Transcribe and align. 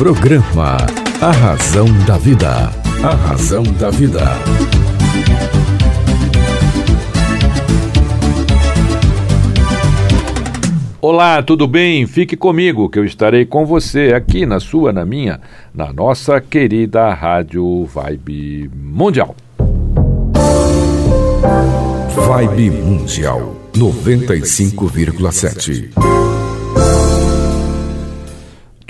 Programa 0.00 0.78
A 1.20 1.30
Razão 1.30 1.84
da 2.06 2.16
Vida. 2.16 2.72
A 3.02 3.14
Razão 3.14 3.62
da 3.62 3.90
Vida. 3.90 4.22
Olá, 11.02 11.42
tudo 11.42 11.66
bem? 11.66 12.06
Fique 12.06 12.34
comigo 12.34 12.88
que 12.88 12.98
eu 12.98 13.04
estarei 13.04 13.44
com 13.44 13.66
você 13.66 14.14
aqui 14.14 14.46
na 14.46 14.58
sua, 14.58 14.90
na 14.90 15.04
minha, 15.04 15.38
na 15.74 15.92
nossa 15.92 16.40
querida 16.40 17.12
Rádio 17.12 17.84
Vibe 17.84 18.70
Mundial. 18.74 19.36
Vibe 22.16 22.70
Mundial 22.70 23.54
95,7. 23.74 26.19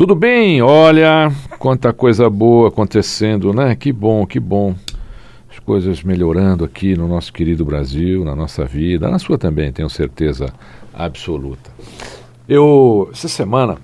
Tudo 0.00 0.14
bem? 0.14 0.62
Olha, 0.62 1.30
quanta 1.58 1.92
coisa 1.92 2.30
boa 2.30 2.68
acontecendo, 2.68 3.52
né? 3.52 3.76
Que 3.76 3.92
bom, 3.92 4.26
que 4.26 4.40
bom. 4.40 4.74
As 5.50 5.58
coisas 5.58 6.02
melhorando 6.02 6.64
aqui 6.64 6.96
no 6.96 7.06
nosso 7.06 7.30
querido 7.30 7.66
Brasil, 7.66 8.24
na 8.24 8.34
nossa 8.34 8.64
vida, 8.64 9.10
na 9.10 9.18
sua 9.18 9.36
também, 9.36 9.70
tenho 9.70 9.90
certeza 9.90 10.54
absoluta. 10.94 11.70
Eu, 12.48 13.10
essa 13.12 13.28
semana, 13.28 13.76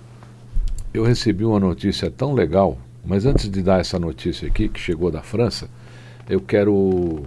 eu 0.94 1.04
recebi 1.04 1.44
uma 1.44 1.60
notícia 1.60 2.10
tão 2.10 2.32
legal, 2.32 2.78
mas 3.04 3.26
antes 3.26 3.50
de 3.50 3.60
dar 3.60 3.80
essa 3.80 3.98
notícia 3.98 4.48
aqui, 4.48 4.70
que 4.70 4.80
chegou 4.80 5.10
da 5.10 5.20
França, 5.20 5.68
eu 6.30 6.40
quero 6.40 7.24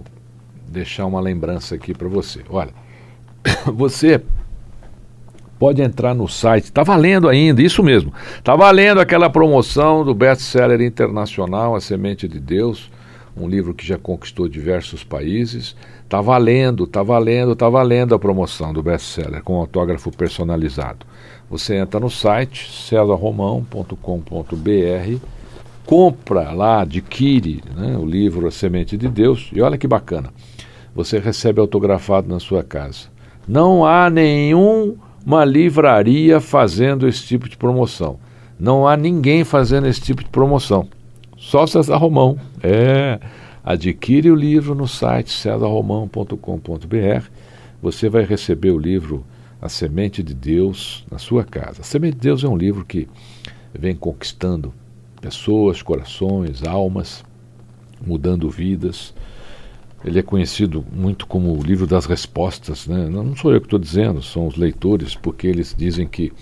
deixar 0.66 1.06
uma 1.06 1.20
lembrança 1.20 1.76
aqui 1.76 1.94
para 1.94 2.08
você. 2.08 2.40
Olha, 2.50 2.74
você 3.72 4.20
pode 5.60 5.80
entrar 5.82 6.14
no 6.14 6.26
site, 6.26 6.64
está 6.64 6.82
valendo 6.82 7.28
ainda, 7.28 7.60
isso 7.60 7.82
mesmo, 7.82 8.14
está 8.38 8.56
valendo 8.56 8.98
aquela 8.98 9.28
promoção 9.28 10.02
do 10.02 10.14
best-seller 10.14 10.80
internacional 10.80 11.76
A 11.76 11.80
Semente 11.82 12.26
de 12.26 12.40
Deus, 12.40 12.90
um 13.36 13.46
livro 13.46 13.74
que 13.74 13.86
já 13.86 13.98
conquistou 13.98 14.48
diversos 14.48 15.04
países. 15.04 15.76
Está 16.02 16.22
valendo, 16.22 16.84
está 16.84 17.02
valendo, 17.02 17.52
está 17.52 17.68
valendo 17.68 18.14
a 18.14 18.18
promoção 18.18 18.72
do 18.72 18.82
best-seller 18.82 19.44
com 19.44 19.56
autógrafo 19.56 20.10
personalizado. 20.10 21.04
Você 21.50 21.76
entra 21.76 22.00
no 22.00 22.08
site 22.08 22.72
cesarromão.com.br, 22.72 25.26
compra 25.84 26.52
lá, 26.52 26.80
adquire 26.80 27.62
né, 27.76 27.98
o 27.98 28.06
livro 28.06 28.48
A 28.48 28.50
Semente 28.50 28.96
de 28.96 29.08
Deus 29.08 29.50
e 29.52 29.60
olha 29.60 29.76
que 29.76 29.86
bacana, 29.86 30.30
você 30.94 31.18
recebe 31.18 31.60
autografado 31.60 32.28
na 32.28 32.40
sua 32.40 32.64
casa. 32.64 33.08
Não 33.46 33.84
há 33.84 34.08
nenhuma 35.24 35.44
livraria 35.44 36.40
fazendo 36.40 37.06
esse 37.06 37.24
tipo 37.24 37.48
de 37.48 37.56
promoção. 37.56 38.18
Não 38.58 38.86
há 38.86 38.96
ninguém 38.96 39.44
fazendo 39.44 39.86
esse 39.86 40.00
tipo 40.00 40.22
de 40.22 40.28
promoção. 40.30 40.88
Só 41.36 41.66
César 41.66 41.96
Romão. 41.96 42.38
É. 42.62 43.18
Adquire 43.64 44.30
o 44.30 44.34
livro 44.34 44.74
no 44.74 44.88
site 44.88 45.30
cesarromão.com.br. 45.30 47.26
Você 47.82 48.08
vai 48.08 48.24
receber 48.24 48.70
o 48.70 48.78
livro 48.78 49.24
A 49.60 49.68
Semente 49.68 50.22
de 50.22 50.34
Deus 50.34 51.04
na 51.10 51.18
sua 51.18 51.44
casa. 51.44 51.82
A 51.82 51.84
Semente 51.84 52.14
de 52.14 52.22
Deus 52.22 52.42
é 52.44 52.48
um 52.48 52.56
livro 52.56 52.84
que 52.84 53.08
vem 53.72 53.94
conquistando 53.94 54.74
pessoas, 55.20 55.82
corações, 55.82 56.64
almas, 56.64 57.24
mudando 58.04 58.50
vidas. 58.50 59.14
Ele 60.04 60.18
é 60.18 60.22
conhecido 60.22 60.84
muito 60.92 61.26
como 61.26 61.56
o 61.56 61.62
livro 61.62 61.86
das 61.86 62.06
respostas. 62.06 62.86
Né? 62.86 63.08
Não 63.08 63.36
sou 63.36 63.52
eu 63.52 63.60
que 63.60 63.66
estou 63.66 63.78
dizendo, 63.78 64.22
são 64.22 64.46
os 64.46 64.56
leitores, 64.56 65.14
porque 65.14 65.46
eles 65.46 65.74
dizem 65.76 66.08
que 66.08 66.32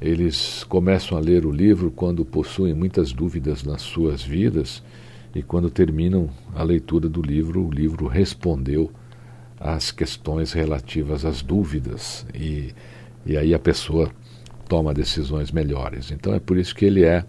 eles 0.00 0.64
começam 0.64 1.18
a 1.18 1.20
ler 1.20 1.44
o 1.44 1.52
livro 1.52 1.90
quando 1.90 2.24
possuem 2.24 2.72
muitas 2.72 3.12
dúvidas 3.12 3.62
nas 3.62 3.82
suas 3.82 4.22
vidas 4.22 4.82
e 5.34 5.42
quando 5.42 5.70
terminam 5.70 6.30
a 6.54 6.62
leitura 6.62 7.08
do 7.08 7.20
livro, 7.20 7.66
o 7.66 7.70
livro 7.70 8.06
respondeu 8.06 8.90
às 9.58 9.90
questões 9.92 10.52
relativas 10.52 11.24
às 11.24 11.42
dúvidas 11.42 12.26
e, 12.34 12.72
e 13.26 13.36
aí 13.36 13.52
a 13.52 13.58
pessoa 13.58 14.10
toma 14.66 14.94
decisões 14.94 15.52
melhores. 15.52 16.10
Então 16.10 16.34
é 16.34 16.40
por 16.40 16.56
isso 16.56 16.74
que 16.74 16.86
ele 16.86 17.04
é 17.04 17.24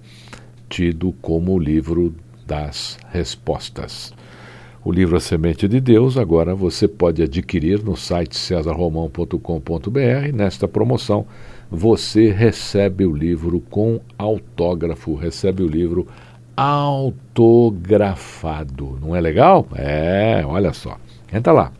tido 0.69 1.11
como 1.21 1.53
o 1.53 1.59
livro 1.59 2.15
das 2.47 2.97
respostas. 3.09 4.13
O 4.83 4.91
livro 4.91 5.15
A 5.15 5.19
Semente 5.19 5.67
de 5.67 5.79
Deus, 5.79 6.17
agora 6.17 6.55
você 6.55 6.87
pode 6.87 7.21
adquirir 7.21 7.83
no 7.83 7.95
site 7.95 8.35
cesarromão.com.br. 8.35 10.33
Nesta 10.33 10.67
promoção, 10.67 11.27
você 11.69 12.31
recebe 12.31 13.05
o 13.05 13.15
livro 13.15 13.61
com 13.61 14.01
autógrafo, 14.17 15.13
recebe 15.13 15.61
o 15.61 15.67
livro 15.67 16.07
autografado. 16.57 18.97
Não 18.99 19.15
é 19.15 19.21
legal? 19.21 19.67
É, 19.75 20.41
olha 20.43 20.73
só. 20.73 20.97
Entra 21.31 21.53
lá. 21.53 21.71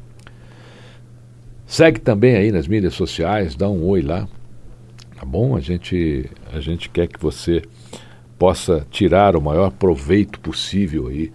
Segue 1.65 1.99
também 1.99 2.35
aí 2.35 2.51
nas 2.51 2.67
mídias 2.67 2.93
sociais, 2.93 3.55
dá 3.55 3.67
um 3.67 3.83
oi 3.83 4.03
lá. 4.03 4.27
Tá 5.15 5.25
bom? 5.25 5.55
A 5.55 5.59
gente, 5.59 6.29
a 6.53 6.59
gente 6.59 6.87
quer 6.87 7.07
que 7.07 7.19
você 7.19 7.63
possa 8.37 8.85
tirar 8.91 9.35
o 9.35 9.41
maior 9.41 9.71
proveito 9.71 10.39
possível 10.39 11.07
aí 11.07 11.31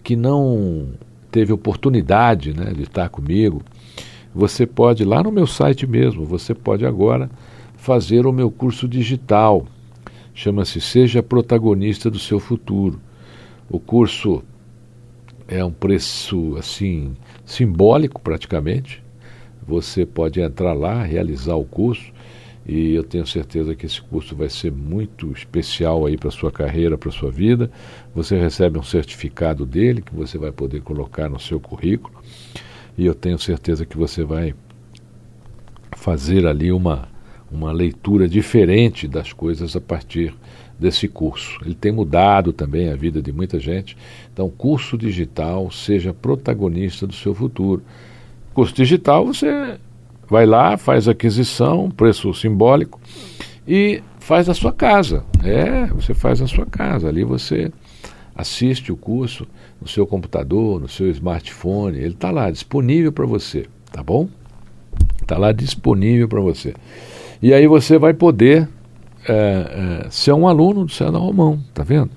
que 0.02 0.16
não 0.16 0.88
teve 1.30 1.52
oportunidade 1.52 2.54
né, 2.54 2.72
de 2.72 2.82
estar 2.82 3.08
comigo, 3.08 3.62
você 4.34 4.66
pode, 4.66 5.04
lá 5.04 5.22
no 5.22 5.30
meu 5.30 5.46
site 5.46 5.86
mesmo, 5.86 6.24
você 6.24 6.54
pode 6.54 6.86
agora 6.86 7.30
fazer 7.76 8.26
o 8.26 8.32
meu 8.32 8.50
curso 8.50 8.88
digital. 8.88 9.66
Chama-se 10.34 10.80
Seja 10.80 11.22
Protagonista 11.22 12.10
do 12.10 12.18
Seu 12.18 12.40
Futuro. 12.40 12.98
O 13.68 13.78
curso 13.78 14.42
é 15.52 15.62
um 15.62 15.70
preço 15.70 16.56
assim 16.56 17.14
simbólico 17.44 18.20
praticamente. 18.20 19.02
Você 19.66 20.06
pode 20.06 20.40
entrar 20.40 20.72
lá, 20.72 21.02
realizar 21.02 21.56
o 21.56 21.64
curso 21.64 22.10
e 22.66 22.94
eu 22.94 23.04
tenho 23.04 23.26
certeza 23.26 23.74
que 23.74 23.84
esse 23.84 24.00
curso 24.00 24.34
vai 24.34 24.48
ser 24.48 24.72
muito 24.72 25.30
especial 25.32 26.06
aí 26.06 26.16
para 26.16 26.30
sua 26.30 26.50
carreira, 26.50 26.96
para 26.96 27.10
sua 27.10 27.30
vida. 27.30 27.70
Você 28.14 28.38
recebe 28.38 28.78
um 28.78 28.82
certificado 28.82 29.66
dele 29.66 30.00
que 30.00 30.14
você 30.14 30.38
vai 30.38 30.50
poder 30.50 30.80
colocar 30.80 31.28
no 31.28 31.38
seu 31.38 31.60
currículo 31.60 32.14
e 32.96 33.04
eu 33.04 33.14
tenho 33.14 33.38
certeza 33.38 33.84
que 33.84 33.96
você 33.96 34.24
vai 34.24 34.54
fazer 35.96 36.46
ali 36.46 36.72
uma 36.72 37.12
uma 37.52 37.70
leitura 37.70 38.26
diferente 38.26 39.06
das 39.06 39.30
coisas 39.30 39.76
a 39.76 39.80
partir 39.80 40.34
desse 40.82 41.08
curso. 41.08 41.58
Ele 41.64 41.74
tem 41.74 41.92
mudado 41.92 42.52
também 42.52 42.90
a 42.90 42.96
vida 42.96 43.22
de 43.22 43.32
muita 43.32 43.58
gente. 43.58 43.96
Então, 44.32 44.50
curso 44.50 44.98
digital, 44.98 45.70
seja 45.70 46.12
protagonista 46.12 47.06
do 47.06 47.14
seu 47.14 47.34
futuro. 47.34 47.82
Curso 48.52 48.74
digital, 48.74 49.24
você 49.24 49.78
vai 50.28 50.44
lá, 50.44 50.76
faz 50.76 51.08
aquisição, 51.08 51.90
preço 51.90 52.34
simbólico 52.34 53.00
e 53.66 54.02
faz 54.18 54.48
na 54.48 54.54
sua 54.54 54.72
casa. 54.72 55.24
É, 55.42 55.86
você 55.86 56.12
faz 56.12 56.40
na 56.40 56.46
sua 56.46 56.66
casa. 56.66 57.08
Ali 57.08 57.24
você 57.24 57.72
assiste 58.34 58.92
o 58.92 58.96
curso 58.96 59.46
no 59.80 59.88
seu 59.88 60.06
computador, 60.06 60.80
no 60.80 60.88
seu 60.88 61.08
smartphone. 61.10 61.98
Ele 61.98 62.08
está 62.08 62.30
lá 62.30 62.50
disponível 62.50 63.12
para 63.12 63.24
você, 63.24 63.66
tá 63.90 64.02
bom? 64.02 64.28
Está 65.20 65.38
lá 65.38 65.52
disponível 65.52 66.28
para 66.28 66.40
você. 66.40 66.74
E 67.40 67.52
aí 67.52 67.66
você 67.66 67.98
vai 67.98 68.14
poder 68.14 68.68
é, 69.28 70.04
é, 70.06 70.10
ser 70.10 70.32
um 70.32 70.48
aluno 70.48 70.84
do 70.84 70.92
César 70.92 71.18
Romão, 71.18 71.62
tá 71.72 71.82
vendo? 71.82 72.10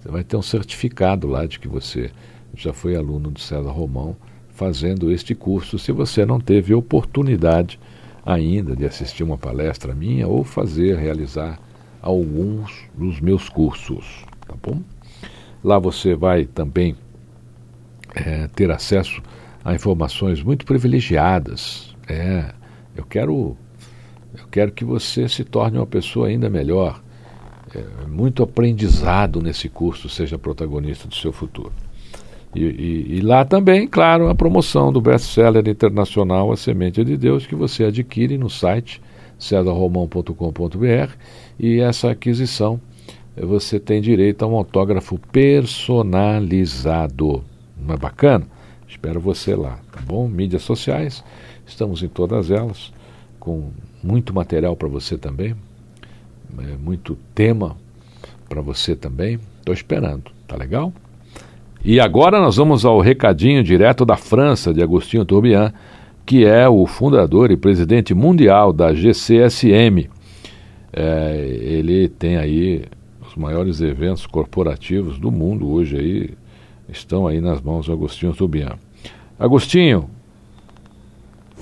Você 0.00 0.08
vai 0.10 0.24
ter 0.24 0.36
um 0.36 0.42
certificado 0.42 1.26
lá 1.26 1.46
de 1.46 1.58
que 1.58 1.68
você 1.68 2.10
já 2.54 2.72
foi 2.72 2.96
aluno 2.96 3.30
do 3.30 3.40
César 3.40 3.70
Romão 3.70 4.16
fazendo 4.50 5.10
este 5.10 5.34
curso, 5.34 5.78
se 5.78 5.90
você 5.90 6.26
não 6.26 6.38
teve 6.38 6.74
oportunidade 6.74 7.78
ainda 8.24 8.76
de 8.76 8.84
assistir 8.84 9.22
uma 9.22 9.38
palestra 9.38 9.94
minha 9.94 10.28
ou 10.28 10.44
fazer, 10.44 10.98
realizar 10.98 11.58
alguns 12.02 12.84
dos 12.94 13.20
meus 13.20 13.48
cursos, 13.48 14.24
tá 14.46 14.54
bom? 14.62 14.82
Lá 15.62 15.78
você 15.78 16.14
vai 16.14 16.44
também 16.44 16.96
é, 18.14 18.48
ter 18.48 18.70
acesso 18.70 19.22
a 19.64 19.74
informações 19.74 20.42
muito 20.42 20.64
privilegiadas. 20.64 21.94
É, 22.08 22.52
eu 22.96 23.04
quero, 23.04 23.56
eu 24.36 24.44
quero 24.50 24.72
que 24.72 24.84
você 24.84 25.28
se 25.28 25.44
torne 25.44 25.78
uma 25.78 25.86
pessoa 25.86 26.28
ainda 26.28 26.48
melhor. 26.48 27.02
É, 27.74 27.84
muito 28.08 28.42
aprendizado 28.42 29.40
nesse 29.40 29.68
curso, 29.68 30.08
seja 30.08 30.38
protagonista 30.38 31.06
do 31.06 31.14
seu 31.14 31.32
futuro. 31.32 31.72
E, 32.54 32.64
e, 32.64 33.18
e, 33.18 33.20
lá 33.20 33.44
também, 33.44 33.86
claro, 33.86 34.28
a 34.28 34.34
promoção 34.34 34.92
do 34.92 35.00
best-seller 35.00 35.68
internacional 35.68 36.50
A 36.50 36.56
Semente 36.56 37.04
de 37.04 37.16
Deus, 37.16 37.46
que 37.46 37.54
você 37.54 37.84
adquire 37.84 38.36
no 38.36 38.50
site 38.50 39.00
cesarromão.com.br 39.38 41.14
e 41.58 41.80
essa 41.80 42.10
aquisição 42.10 42.80
você 43.36 43.78
tem 43.78 44.00
direito 44.00 44.44
a 44.44 44.48
um 44.48 44.56
autógrafo 44.56 45.16
personalizado. 45.30 47.44
Não 47.76 47.94
é 47.94 47.96
bacana? 47.96 48.48
Espero 48.88 49.20
você 49.20 49.54
lá, 49.54 49.78
tá 49.92 50.00
bom? 50.04 50.26
Mídias 50.26 50.62
sociais, 50.62 51.22
estamos 51.64 52.02
em 52.02 52.08
todas 52.08 52.50
elas, 52.50 52.92
com 53.38 53.70
muito 54.02 54.34
material 54.34 54.76
para 54.76 54.88
você 54.88 55.16
também, 55.16 55.54
é, 56.58 56.76
muito 56.76 57.16
tema 57.34 57.76
para 58.48 58.60
você 58.60 58.96
também. 58.96 59.38
Estou 59.58 59.74
esperando, 59.74 60.30
tá 60.46 60.56
legal? 60.56 60.92
E 61.84 61.98
agora 61.98 62.40
nós 62.40 62.56
vamos 62.56 62.84
ao 62.84 63.00
recadinho 63.00 63.62
direto 63.62 64.04
da 64.04 64.16
França 64.16 64.74
de 64.74 64.82
Agostinho 64.82 65.24
Toubian, 65.24 65.72
que 66.26 66.44
é 66.44 66.68
o 66.68 66.86
fundador 66.86 67.50
e 67.50 67.56
presidente 67.56 68.12
mundial 68.12 68.72
da 68.72 68.92
GCSM. 68.92 70.10
É, 70.92 71.46
ele 71.62 72.08
tem 72.08 72.36
aí 72.36 72.84
os 73.26 73.34
maiores 73.36 73.80
eventos 73.80 74.26
corporativos 74.26 75.18
do 75.18 75.30
mundo 75.30 75.68
hoje 75.70 75.96
aí 75.96 76.30
estão 76.88 77.26
aí 77.26 77.40
nas 77.40 77.60
mãos 77.60 77.86
do 77.86 77.92
Agostinho 77.92 78.34
Toubian. 78.34 78.72
Agostinho. 79.38 80.10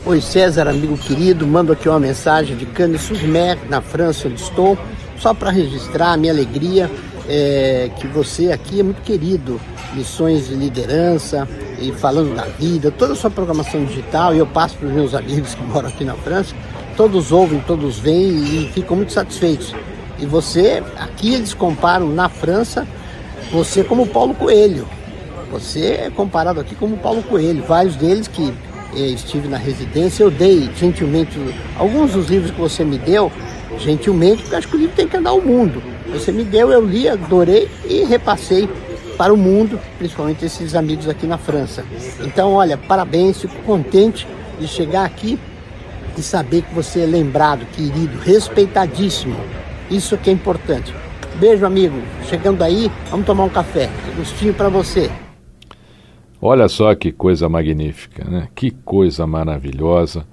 Oi 0.07 0.21
César, 0.21 0.69
amigo 0.69 0.97
querido, 0.97 1.47
mando 1.47 1.73
aqui 1.73 1.89
uma 1.89 1.99
mensagem 1.99 2.57
de 2.57 2.65
Cannes-sur-Mer, 2.65 3.59
na 3.69 3.83
França 3.83 4.29
onde 4.29 4.41
estou, 4.41 4.79
só 5.19 5.35
para 5.35 5.51
registrar 5.51 6.13
a 6.13 6.17
minha 6.17 6.33
alegria 6.33 6.89
é, 7.29 7.91
que 7.99 8.07
você 8.07 8.53
aqui 8.53 8.81
é 8.81 8.83
muito 8.83 9.03
querido 9.03 9.61
lições 9.95 10.47
de 10.49 10.55
liderança 10.55 11.49
e 11.81 11.93
falando 11.93 12.35
da 12.35 12.45
vida, 12.45 12.93
toda 12.93 13.13
a 13.13 13.17
sua 13.17 13.29
programação 13.29 13.85
digital, 13.85 14.35
e 14.35 14.39
eu 14.39 14.47
passo 14.47 14.77
para 14.77 14.87
os 14.87 14.95
meus 14.95 15.15
amigos 15.15 15.55
que 15.55 15.63
moram 15.65 15.89
aqui 15.89 16.05
na 16.05 16.15
França, 16.15 16.55
todos 16.97 17.33
ouvem, 17.33 17.61
todos 17.67 17.99
veem 17.99 18.67
e 18.67 18.71
ficam 18.73 18.97
muito 18.97 19.13
satisfeitos. 19.13 19.75
E 20.19 20.25
você, 20.25 20.83
aqui 20.97 21.35
eles 21.35 21.53
comparam 21.53 22.09
na 22.09 22.29
França, 22.29 22.87
você 23.51 23.83
como 23.83 24.07
Paulo 24.07 24.33
Coelho. 24.33 24.87
Você 25.51 25.93
é 25.93 26.11
comparado 26.11 26.61
aqui 26.61 26.75
como 26.75 26.99
Paulo 26.99 27.23
Coelho. 27.23 27.65
Vários 27.65 27.97
deles 27.97 28.29
que 28.29 28.53
estive 28.95 29.49
na 29.49 29.57
residência, 29.57 30.23
eu 30.23 30.31
dei 30.31 30.69
gentilmente 30.77 31.39
alguns 31.77 32.13
dos 32.13 32.29
livros 32.29 32.51
que 32.51 32.61
você 32.61 32.85
me 32.85 32.99
deu, 32.99 33.31
gentilmente, 33.79 34.43
porque 34.43 34.57
acho 34.57 34.69
que 34.69 34.77
o 34.77 34.79
livro 34.79 34.95
tem 34.97 35.07
que 35.07 35.17
andar 35.17 35.31
ao 35.31 35.41
mundo. 35.41 35.83
Você 36.13 36.33
me 36.33 36.45
deu, 36.45 36.71
eu 36.71 36.85
li, 36.85 37.09
adorei 37.09 37.69
e 37.85 38.05
repassei 38.05 38.69
para 39.17 39.33
o 39.33 39.37
mundo, 39.37 39.79
principalmente 39.99 40.45
esses 40.45 40.75
amigos 40.75 41.09
aqui 41.09 41.27
na 41.27 41.37
França. 41.37 41.85
Então, 42.21 42.53
olha, 42.53 42.77
parabéns, 42.77 43.41
fico 43.41 43.57
contente 43.65 44.27
de 44.59 44.67
chegar 44.67 45.05
aqui 45.05 45.39
e 46.17 46.23
saber 46.23 46.63
que 46.63 46.75
você 46.75 47.01
é 47.01 47.07
lembrado, 47.07 47.67
querido, 47.73 48.19
respeitadíssimo. 48.19 49.37
Isso 49.91 50.17
que 50.17 50.31
é 50.31 50.33
importante. 50.33 50.95
Beijo, 51.37 51.65
amigo. 51.65 51.97
Chegando 52.29 52.63
aí, 52.63 52.91
vamos 53.11 53.27
tomar 53.27 53.45
um 53.45 53.49
café. 53.49 53.89
Gostinho 54.17 54.55
para 54.55 54.69
você. 54.69 55.11
Olha 56.41 56.69
só 56.69 56.95
que 56.95 57.11
coisa 57.11 57.49
magnífica, 57.49 58.25
né? 58.25 58.49
Que 58.55 58.71
coisa 58.71 59.27
maravilhosa. 59.27 60.27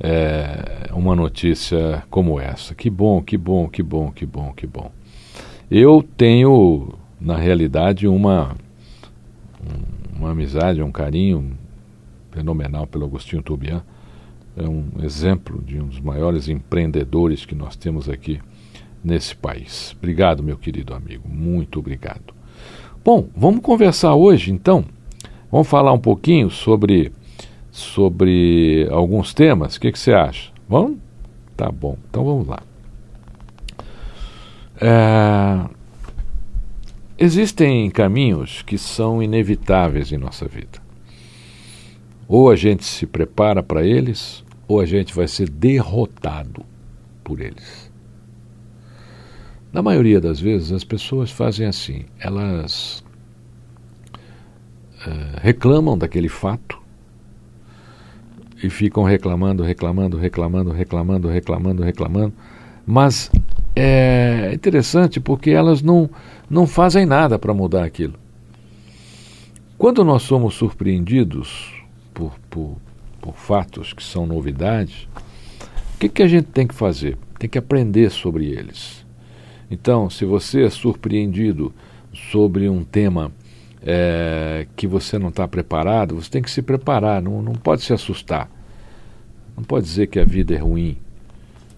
É, 0.00 0.90
uma 0.92 1.16
notícia 1.16 2.04
como 2.08 2.38
essa. 2.38 2.74
Que 2.74 2.88
bom, 2.88 3.20
que 3.20 3.36
bom, 3.36 3.68
que 3.68 3.82
bom, 3.82 4.12
que 4.12 4.24
bom, 4.24 4.52
que 4.52 4.66
bom. 4.66 4.92
Eu 5.68 6.04
tenho 6.16 6.94
na 7.20 7.36
realidade, 7.36 8.06
uma, 8.06 8.56
uma 10.16 10.30
amizade, 10.30 10.82
um 10.82 10.92
carinho 10.92 11.52
fenomenal 12.30 12.86
pelo 12.86 13.04
Agostinho 13.04 13.42
Tubian. 13.42 13.82
É 14.56 14.68
um 14.68 14.86
exemplo 15.02 15.62
de 15.62 15.80
um 15.80 15.86
dos 15.86 16.00
maiores 16.00 16.48
empreendedores 16.48 17.44
que 17.44 17.54
nós 17.54 17.76
temos 17.76 18.08
aqui 18.08 18.40
nesse 19.02 19.34
país. 19.34 19.94
Obrigado, 19.98 20.42
meu 20.42 20.56
querido 20.56 20.94
amigo, 20.94 21.28
muito 21.28 21.78
obrigado. 21.78 22.34
Bom, 23.04 23.28
vamos 23.36 23.60
conversar 23.60 24.14
hoje 24.14 24.52
então. 24.52 24.84
Vamos 25.50 25.68
falar 25.68 25.92
um 25.92 25.98
pouquinho 25.98 26.50
sobre 26.50 27.12
sobre 27.70 28.88
alguns 28.90 29.32
temas. 29.32 29.76
O 29.76 29.80
que, 29.80 29.92
que 29.92 29.98
você 29.98 30.12
acha? 30.12 30.50
Vamos? 30.68 30.98
Tá 31.56 31.70
bom. 31.70 31.96
Então 32.08 32.24
vamos 32.24 32.46
lá. 32.48 32.60
É, 34.80 35.68
Existem 37.20 37.90
caminhos 37.90 38.62
que 38.62 38.78
são 38.78 39.20
inevitáveis 39.20 40.12
em 40.12 40.16
nossa 40.16 40.46
vida. 40.46 40.80
Ou 42.28 42.48
a 42.48 42.54
gente 42.54 42.84
se 42.84 43.06
prepara 43.06 43.60
para 43.60 43.84
eles, 43.84 44.44
ou 44.68 44.80
a 44.80 44.86
gente 44.86 45.12
vai 45.12 45.26
ser 45.26 45.50
derrotado 45.50 46.64
por 47.24 47.40
eles. 47.40 47.90
Na 49.72 49.82
maioria 49.82 50.20
das 50.20 50.38
vezes, 50.38 50.70
as 50.70 50.84
pessoas 50.84 51.28
fazem 51.32 51.66
assim: 51.66 52.04
elas 52.20 53.02
uh, 55.06 55.40
reclamam 55.40 55.96
daquele 55.96 56.28
fato 56.28 56.78
e 58.62 58.68
ficam 58.68 59.04
reclamando, 59.04 59.62
reclamando, 59.62 60.16
reclamando, 60.16 60.72
reclamando, 60.72 61.28
reclamando, 61.28 61.82
reclamando, 61.82 62.34
mas 62.86 63.30
é 63.76 64.50
interessante 64.52 65.20
porque 65.20 65.50
elas 65.50 65.82
não, 65.82 66.10
não 66.50 66.66
fazem 66.66 67.06
nada 67.06 67.38
para 67.38 67.54
mudar 67.54 67.84
aquilo. 67.84 68.14
Quando 69.76 70.04
nós 70.04 70.22
somos 70.22 70.54
surpreendidos 70.54 71.72
por, 72.12 72.32
por, 72.50 72.76
por 73.20 73.34
fatos 73.36 73.92
que 73.92 74.02
são 74.02 74.26
novidades, 74.26 75.06
o 75.94 75.98
que, 76.00 76.08
que 76.08 76.22
a 76.22 76.26
gente 76.26 76.46
tem 76.46 76.66
que 76.66 76.74
fazer? 76.74 77.16
Tem 77.38 77.48
que 77.48 77.58
aprender 77.58 78.10
sobre 78.10 78.46
eles. 78.46 79.06
Então, 79.70 80.10
se 80.10 80.24
você 80.24 80.64
é 80.64 80.70
surpreendido 80.70 81.72
sobre 82.12 82.68
um 82.68 82.82
tema 82.82 83.30
é, 83.82 84.66
que 84.76 84.86
você 84.86 85.18
não 85.18 85.28
está 85.28 85.46
preparado, 85.46 86.14
você 86.14 86.30
tem 86.30 86.42
que 86.42 86.50
se 86.50 86.62
preparar, 86.62 87.22
não, 87.22 87.42
não 87.42 87.52
pode 87.52 87.82
se 87.82 87.92
assustar. 87.92 88.50
Não 89.56 89.64
pode 89.64 89.86
dizer 89.86 90.06
que 90.06 90.20
a 90.20 90.24
vida 90.24 90.54
é 90.54 90.58
ruim. 90.58 90.96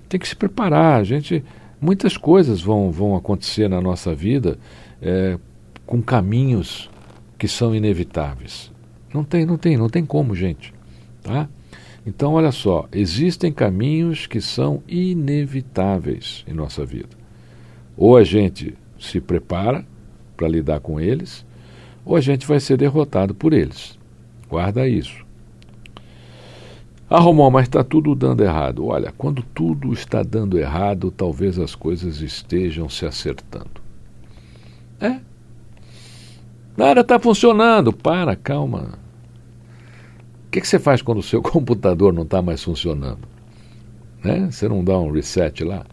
Tem 0.08 0.20
que 0.20 0.28
se 0.28 0.36
preparar. 0.36 1.00
A 1.00 1.04
gente 1.04 1.42
muitas 1.80 2.16
coisas 2.16 2.60
vão, 2.60 2.90
vão 2.90 3.16
acontecer 3.16 3.68
na 3.68 3.80
nossa 3.80 4.14
vida 4.14 4.58
é, 5.00 5.38
com 5.86 6.02
caminhos 6.02 6.90
que 7.38 7.48
são 7.48 7.74
inevitáveis. 7.74 8.70
Não 9.12 9.24
tem, 9.24 9.46
não 9.46 9.56
tem, 9.56 9.76
não 9.76 9.88
tem 9.88 10.04
como, 10.04 10.34
gente. 10.34 10.74
Tá? 11.22 11.48
Então, 12.06 12.34
olha 12.34 12.52
só, 12.52 12.88
existem 12.92 13.52
caminhos 13.52 14.26
que 14.26 14.40
são 14.40 14.82
inevitáveis 14.86 16.44
em 16.46 16.52
nossa 16.52 16.84
vida. 16.84 17.16
Ou 17.96 18.16
a 18.16 18.24
gente 18.24 18.74
se 18.98 19.20
prepara 19.20 19.84
para 20.36 20.48
lidar 20.48 20.80
com 20.80 21.00
eles, 21.00 21.44
ou 22.04 22.16
a 22.16 22.20
gente 22.20 22.46
vai 22.46 22.60
ser 22.60 22.76
derrotado 22.76 23.34
por 23.34 23.52
eles. 23.52 23.98
Guarda 24.48 24.88
isso. 24.88 25.24
Ah, 27.08 27.18
Romão, 27.18 27.50
mas 27.50 27.64
está 27.64 27.82
tudo 27.82 28.14
dando 28.14 28.44
errado. 28.44 28.86
Olha, 28.86 29.12
quando 29.18 29.42
tudo 29.42 29.92
está 29.92 30.22
dando 30.22 30.56
errado, 30.56 31.10
talvez 31.10 31.58
as 31.58 31.74
coisas 31.74 32.20
estejam 32.20 32.88
se 32.88 33.04
acertando. 33.04 33.80
É. 35.00 35.20
Nada 36.76 37.00
está 37.00 37.18
funcionando. 37.18 37.92
Para, 37.92 38.36
calma. 38.36 38.98
O 40.46 40.50
que, 40.50 40.60
que, 40.60 40.68
você 40.68 40.78
faz 40.78 41.02
quando 41.02 41.18
o 41.18 41.22
seu 41.22 41.42
computador 41.42 42.12
não 42.12 42.22
está 42.22 42.40
mais 42.40 42.62
funcionando? 42.62 43.26
Né? 44.22 44.48
Você 44.50 44.68
não 44.68 44.84
dá 44.84 44.96
um 44.96 45.10
reset 45.10 45.64
lá? 45.64 45.84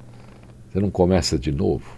Você 0.69 0.79
não 0.79 0.91
começa 0.91 1.39
de 1.39 1.51
novo? 1.51 1.97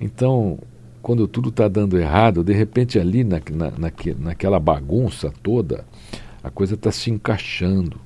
Então, 0.00 0.58
quando 1.06 1.28
tudo 1.28 1.50
está 1.50 1.68
dando 1.68 1.96
errado, 1.96 2.42
de 2.42 2.52
repente 2.52 2.98
ali 2.98 3.22
na, 3.22 3.40
na, 3.52 3.92
naquela 4.18 4.58
bagunça 4.58 5.32
toda, 5.40 5.84
a 6.42 6.50
coisa 6.50 6.74
está 6.74 6.90
se 6.90 7.12
encaixando 7.12 8.00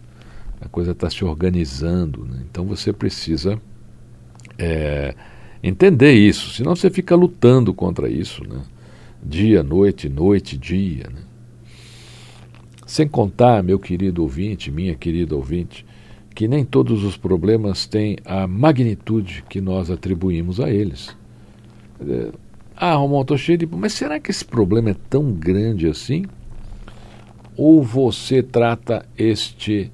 a 0.61 0.69
coisa 0.69 0.90
está 0.92 1.09
se 1.09 1.25
organizando. 1.25 2.25
Né? 2.26 2.42
Então 2.50 2.64
você 2.64 2.92
precisa 2.92 3.59
é, 4.59 5.14
entender 5.62 6.12
isso, 6.12 6.50
senão 6.50 6.76
você 6.76 6.90
fica 6.90 7.16
lutando 7.16 7.73
contra 7.73 8.09
isso, 8.09 8.47
né? 8.47 8.62
dia, 9.23 9.62
noite, 9.62 10.09
noite, 10.09 10.59
dia. 10.59 11.09
Né? 11.09 11.23
Sem 12.87 13.09
contar, 13.09 13.62
meu 13.62 13.78
querido 13.78 14.23
ouvinte, 14.23 14.71
minha 14.71 14.95
querida 14.95 15.35
ouvinte, 15.35 15.87
que 16.35 16.47
nem 16.47 16.64
todos 16.64 17.04
os 17.04 17.16
problemas 17.16 17.87
têm 17.87 18.19
a 18.25 18.47
magnitude 18.47 19.45
que 19.49 19.61
nós 19.61 19.90
atribuímos 19.90 20.61
a 20.61 20.69
eles. 20.71 21.16
É, 22.00 22.33
ah, 22.88 22.94
Romão, 22.94 23.22
estou 23.22 23.37
cheio 23.37 23.58
de. 23.58 23.66
Mas 23.66 23.92
será 23.92 24.18
que 24.18 24.30
esse 24.30 24.44
problema 24.44 24.90
é 24.90 24.96
tão 25.08 25.32
grande 25.32 25.87
assim? 25.87 26.25
ou 27.62 27.82
você 27.82 28.42
trata 28.42 29.04
este 29.18 29.92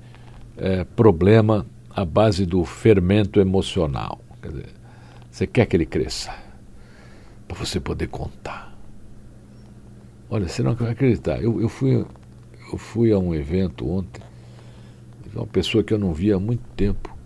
é, 0.56 0.84
problema 0.84 1.66
à 1.90 2.04
base 2.04 2.46
do 2.46 2.64
fermento 2.64 3.40
emocional? 3.40 4.20
Quer 4.40 4.48
dizer, 4.50 4.68
você 5.28 5.46
quer 5.48 5.66
que 5.66 5.76
ele 5.76 5.84
cresça 5.84 6.32
para 7.48 7.56
você 7.58 7.80
poder 7.80 8.06
contar. 8.06 8.72
Olha, 10.30 10.46
você 10.46 10.62
não 10.62 10.76
vai 10.76 10.92
acreditar. 10.92 11.42
Eu, 11.42 11.60
eu, 11.60 11.68
fui, 11.68 12.06
eu 12.72 12.78
fui 12.78 13.10
a 13.10 13.18
um 13.18 13.34
evento 13.34 13.90
ontem, 13.90 14.22
uma 15.34 15.44
pessoa 15.44 15.82
que 15.82 15.92
eu 15.92 15.98
não 15.98 16.14
via 16.14 16.36
há 16.36 16.38
muito 16.38 16.62
tempo. 16.76 17.16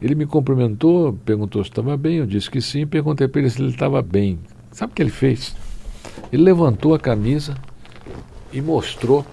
Ele 0.00 0.16
me 0.16 0.26
cumprimentou, 0.26 1.12
perguntou 1.24 1.62
se 1.62 1.70
estava 1.70 1.96
bem, 1.96 2.16
eu 2.16 2.26
disse 2.26 2.50
que 2.50 2.60
sim, 2.60 2.84
perguntei 2.84 3.28
para 3.28 3.42
ele 3.42 3.50
se 3.50 3.62
ele 3.62 3.70
estava 3.70 4.02
bem. 4.02 4.40
Sabe 4.72 4.92
o 4.92 4.94
que 4.94 5.02
ele 5.02 5.10
fez? 5.10 5.54
Ele 6.32 6.42
levantou 6.42 6.94
a 6.94 6.98
camisa 6.98 7.54
e 8.52 8.60
mostrou 8.60 9.24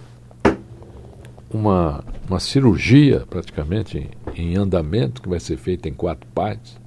uma, 1.50 2.04
uma 2.28 2.40
cirurgia 2.40 3.26
praticamente 3.30 4.10
em, 4.36 4.42
em 4.42 4.56
andamento, 4.58 5.22
que 5.22 5.30
vai 5.30 5.40
ser 5.40 5.58
feita 5.58 5.90
em 5.90 5.94
quatro 5.94 6.30
partes. 6.32 6.78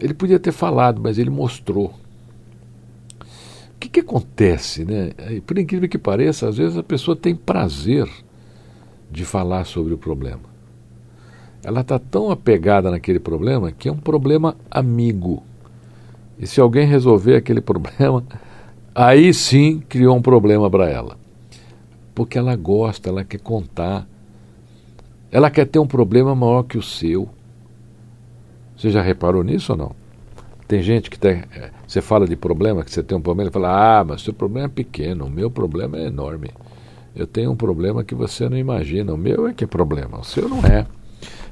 Ele 0.00 0.14
podia 0.14 0.38
ter 0.38 0.52
falado, 0.52 1.00
mas 1.00 1.18
ele 1.18 1.30
mostrou. 1.30 1.94
O 3.74 3.80
que, 3.80 3.88
que 3.88 4.00
acontece, 4.00 4.84
né? 4.84 5.12
Por 5.46 5.58
incrível 5.58 5.88
que 5.88 5.98
pareça, 5.98 6.48
às 6.48 6.56
vezes 6.56 6.76
a 6.76 6.82
pessoa 6.82 7.16
tem 7.16 7.34
prazer 7.34 8.08
de 9.10 9.24
falar 9.24 9.64
sobre 9.64 9.94
o 9.94 9.98
problema. 9.98 10.42
Ela 11.62 11.80
está 11.80 11.98
tão 11.98 12.30
apegada 12.30 12.90
naquele 12.90 13.18
problema 13.18 13.72
que 13.72 13.88
é 13.88 13.92
um 13.92 13.96
problema 13.96 14.56
amigo. 14.70 15.42
E 16.38 16.46
se 16.46 16.60
alguém 16.60 16.86
resolver 16.86 17.36
aquele 17.36 17.60
problema, 17.62 18.24
aí 18.94 19.32
sim 19.34 19.82
criou 19.88 20.16
um 20.16 20.22
problema 20.22 20.70
para 20.70 20.88
ela. 20.88 21.16
Porque 22.14 22.38
ela 22.38 22.54
gosta, 22.56 23.08
ela 23.08 23.24
quer 23.24 23.40
contar. 23.40 24.06
Ela 25.30 25.50
quer 25.50 25.66
ter 25.66 25.78
um 25.78 25.86
problema 25.86 26.34
maior 26.34 26.62
que 26.62 26.78
o 26.78 26.82
seu. 26.82 27.28
Você 28.76 28.90
já 28.90 29.02
reparou 29.02 29.42
nisso 29.42 29.72
ou 29.72 29.78
não? 29.78 29.96
Tem 30.66 30.82
gente 30.82 31.08
que 31.10 31.18
tem. 31.18 31.42
Eh, 31.54 31.70
você 31.86 32.00
fala 32.00 32.26
de 32.26 32.36
problema, 32.36 32.84
que 32.84 32.90
você 32.90 33.02
tem 33.02 33.16
um 33.16 33.20
problema, 33.20 33.48
ele 33.48 33.52
fala: 33.52 34.00
Ah, 34.00 34.04
mas 34.04 34.22
seu 34.22 34.34
problema 34.34 34.66
é 34.66 34.70
pequeno, 34.70 35.26
o 35.26 35.30
meu 35.30 35.50
problema 35.50 35.96
é 35.96 36.06
enorme. 36.06 36.50
Eu 37.16 37.26
tenho 37.26 37.50
um 37.50 37.56
problema 37.56 38.04
que 38.04 38.14
você 38.14 38.48
não 38.48 38.56
imagina. 38.56 39.12
O 39.12 39.16
meu 39.16 39.48
é 39.48 39.54
que 39.54 39.64
é 39.64 39.66
problema, 39.66 40.20
o 40.20 40.24
seu 40.24 40.48
não 40.48 40.60
é. 40.60 40.86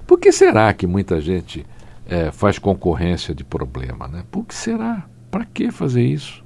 Por 0.07 0.21
que 0.21 0.31
será 0.31 0.73
que 0.73 0.87
muita 0.87 1.21
gente 1.21 1.67
é, 2.09 2.31
faz 2.31 2.59
concorrência 2.59 3.35
de 3.35 3.45
problema? 3.45 4.09
Né? 4.09 4.25
Por 4.31 4.45
que 4.45 4.55
será? 4.55 5.07
Para 5.31 5.45
que 5.45 5.71
fazer 5.71 6.03
isso? 6.03 6.45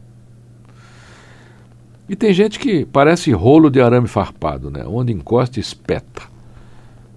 E 2.09 2.17
tem 2.17 2.33
gente 2.33 2.59
que 2.59 2.85
parece 2.85 3.31
rolo 3.31 3.71
de 3.71 3.81
arame 3.81 4.09
farpado, 4.09 4.71
né? 4.71 4.85
onde 4.87 5.12
encosta 5.12 5.61
espeta. 5.61 6.23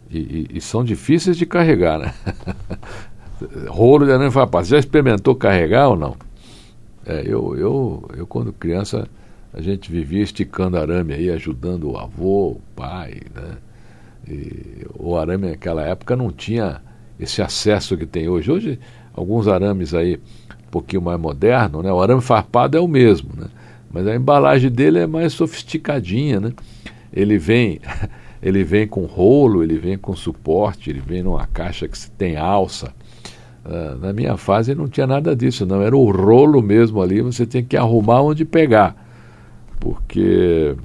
E, 0.10 0.18
e, 0.20 0.58
e 0.58 0.62
são 0.62 0.84
difíceis 0.84 1.36
de 1.36 1.46
carregar, 1.48 1.98
né? 1.98 2.14
rolo 3.68 4.06
de 4.06 4.12
arame 4.12 4.30
farpado. 4.30 4.66
Você 4.66 4.72
já 4.72 4.80
experimentou 4.80 5.34
carregar 5.36 5.88
ou 5.90 5.96
não? 5.96 6.16
É, 7.06 7.24
eu, 7.26 7.58
eu, 7.58 8.10
eu, 8.16 8.28
quando 8.28 8.54
criança, 8.54 9.08
a 9.52 9.62
gente 9.62 9.92
vivia 9.92 10.22
esticando 10.22 10.78
arame 10.78 11.14
aí, 11.14 11.30
ajudando 11.32 11.92
o 11.92 11.98
avô, 11.98 12.52
o 12.52 12.62
pai, 12.76 13.22
né? 13.34 13.58
E 14.28 14.86
o 14.94 15.18
arame 15.18 15.50
naquela 15.50 15.82
época 15.82 16.16
não 16.16 16.32
tinha 16.32 16.82
esse 17.24 17.42
acesso 17.42 17.98
que 17.98 18.06
tem 18.06 18.28
hoje. 18.28 18.52
Hoje, 18.52 18.80
alguns 19.14 19.48
arames 19.48 19.94
aí 19.94 20.16
um 20.16 20.72
pouquinho 20.72 21.02
mais 21.02 21.20
moderno, 21.20 21.82
né? 21.82 21.92
O 21.92 22.02
arame 22.02 22.22
farpado 22.22 22.78
é 22.78 22.80
o 22.80 22.88
mesmo, 22.88 23.30
né? 23.36 23.48
Mas 23.92 24.08
a 24.08 24.16
embalagem 24.16 24.72
dele 24.72 25.00
é 25.00 25.08
mais 25.08 25.34
sofisticadinha, 25.34 26.40
né? 26.40 26.52
Ele 27.12 27.38
vem, 27.38 27.80
ele 28.42 28.64
vem 28.64 28.88
com 28.88 29.06
rolo, 29.06 29.64
ele 29.64 29.78
vem 29.78 29.98
com 29.98 30.16
suporte, 30.16 30.90
ele 30.90 31.00
vem 31.00 31.22
numa 31.22 31.46
caixa 31.46 31.88
que 31.88 32.12
tem 32.12 32.36
alça. 32.36 32.92
Uh, 33.64 33.98
na 34.00 34.12
minha 34.12 34.36
fase 34.36 34.76
não 34.76 34.88
tinha 34.88 35.08
nada 35.08 35.36
disso, 35.36 35.66
não. 35.66 35.82
Era 35.82 35.96
o 35.96 36.12
rolo 36.12 36.62
mesmo 36.62 37.02
ali, 37.02 37.22
você 37.22 37.46
tem 37.46 37.64
que 37.64 37.78
arrumar 37.78 38.22
onde 38.22 38.44
pegar. 38.44 38.96
Porque. 39.80 40.76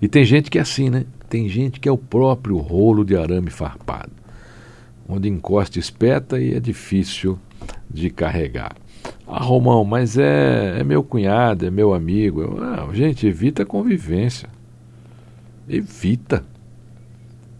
E 0.00 0.08
tem 0.08 0.24
gente 0.24 0.50
que 0.50 0.58
é 0.58 0.62
assim, 0.62 0.88
né? 0.88 1.04
Tem 1.28 1.48
gente 1.48 1.78
que 1.78 1.88
é 1.88 1.92
o 1.92 1.98
próprio 1.98 2.56
rolo 2.56 3.04
de 3.04 3.14
arame 3.14 3.50
farpado, 3.50 4.10
onde 5.08 5.28
encosta 5.28 5.78
espeta 5.78 6.38
e 6.38 6.54
é 6.54 6.60
difícil 6.60 7.38
de 7.90 8.10
carregar. 8.10 8.76
Ah, 9.26 9.42
Romão, 9.42 9.84
mas 9.84 10.18
é, 10.18 10.80
é 10.80 10.84
meu 10.84 11.02
cunhado, 11.02 11.66
é 11.66 11.70
meu 11.70 11.94
amigo. 11.94 12.42
Eu, 12.42 12.62
ah, 12.62 12.88
gente, 12.92 13.26
evita 13.26 13.62
a 13.62 13.66
convivência. 13.66 14.48
Evita. 15.68 16.44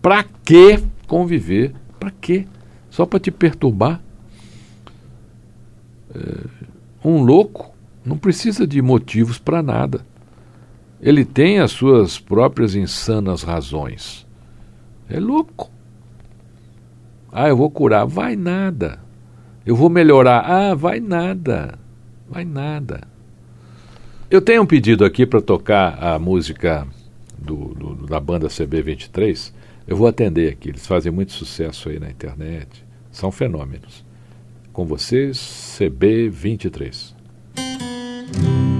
Pra 0.03 0.25
que 0.45 0.79
conviver? 1.07 1.75
Pra 1.99 2.11
quê? 2.11 2.47
Só 2.91 3.07
para 3.07 3.19
te 3.19 3.31
perturbar? 3.31 4.01
É, 6.15 6.45
um 7.05 7.23
louco 7.23 7.75
não 8.05 8.17
precisa 8.17 8.67
de 8.67 8.81
motivos 8.81 9.39
para 9.39 9.63
nada. 9.63 10.05
Ele 11.01 11.25
tem 11.25 11.61
as 11.61 11.71
suas 11.71 12.19
próprias 12.19 12.75
insanas 12.75 13.43
razões. 13.43 14.27
É 15.09 15.21
louco. 15.21 15.71
Ah, 17.41 17.49
eu 17.49 17.57
vou 17.57 17.71
curar. 17.71 18.05
Vai 18.05 18.35
nada. 18.35 18.99
Eu 19.65 19.77
vou 19.77 19.89
melhorar. 19.89 20.41
Ah, 20.41 20.75
vai 20.75 20.99
nada. 20.99 21.79
Vai 22.29 22.45
nada. 22.45 23.03
Eu 24.29 24.43
tenho 24.43 24.63
um 24.63 24.67
pedido 24.67 25.05
aqui 25.05 25.25
para 25.25 25.41
tocar 25.41 26.03
a 26.03 26.19
música 26.19 26.85
do, 27.39 27.75
do, 27.75 28.07
da 28.09 28.19
banda 28.19 28.49
CB23. 28.49 29.53
Eu 29.87 29.97
vou 29.97 30.09
atender 30.09 30.51
aqui. 30.51 30.71
Eles 30.71 30.85
fazem 30.85 31.13
muito 31.13 31.31
sucesso 31.31 31.89
aí 31.89 32.01
na 32.01 32.11
internet. 32.11 32.85
São 33.13 33.31
fenômenos. 33.31 34.05
Com 34.73 34.85
vocês, 34.85 35.39
CB23. 35.79 37.15
acelerar, 37.55 38.78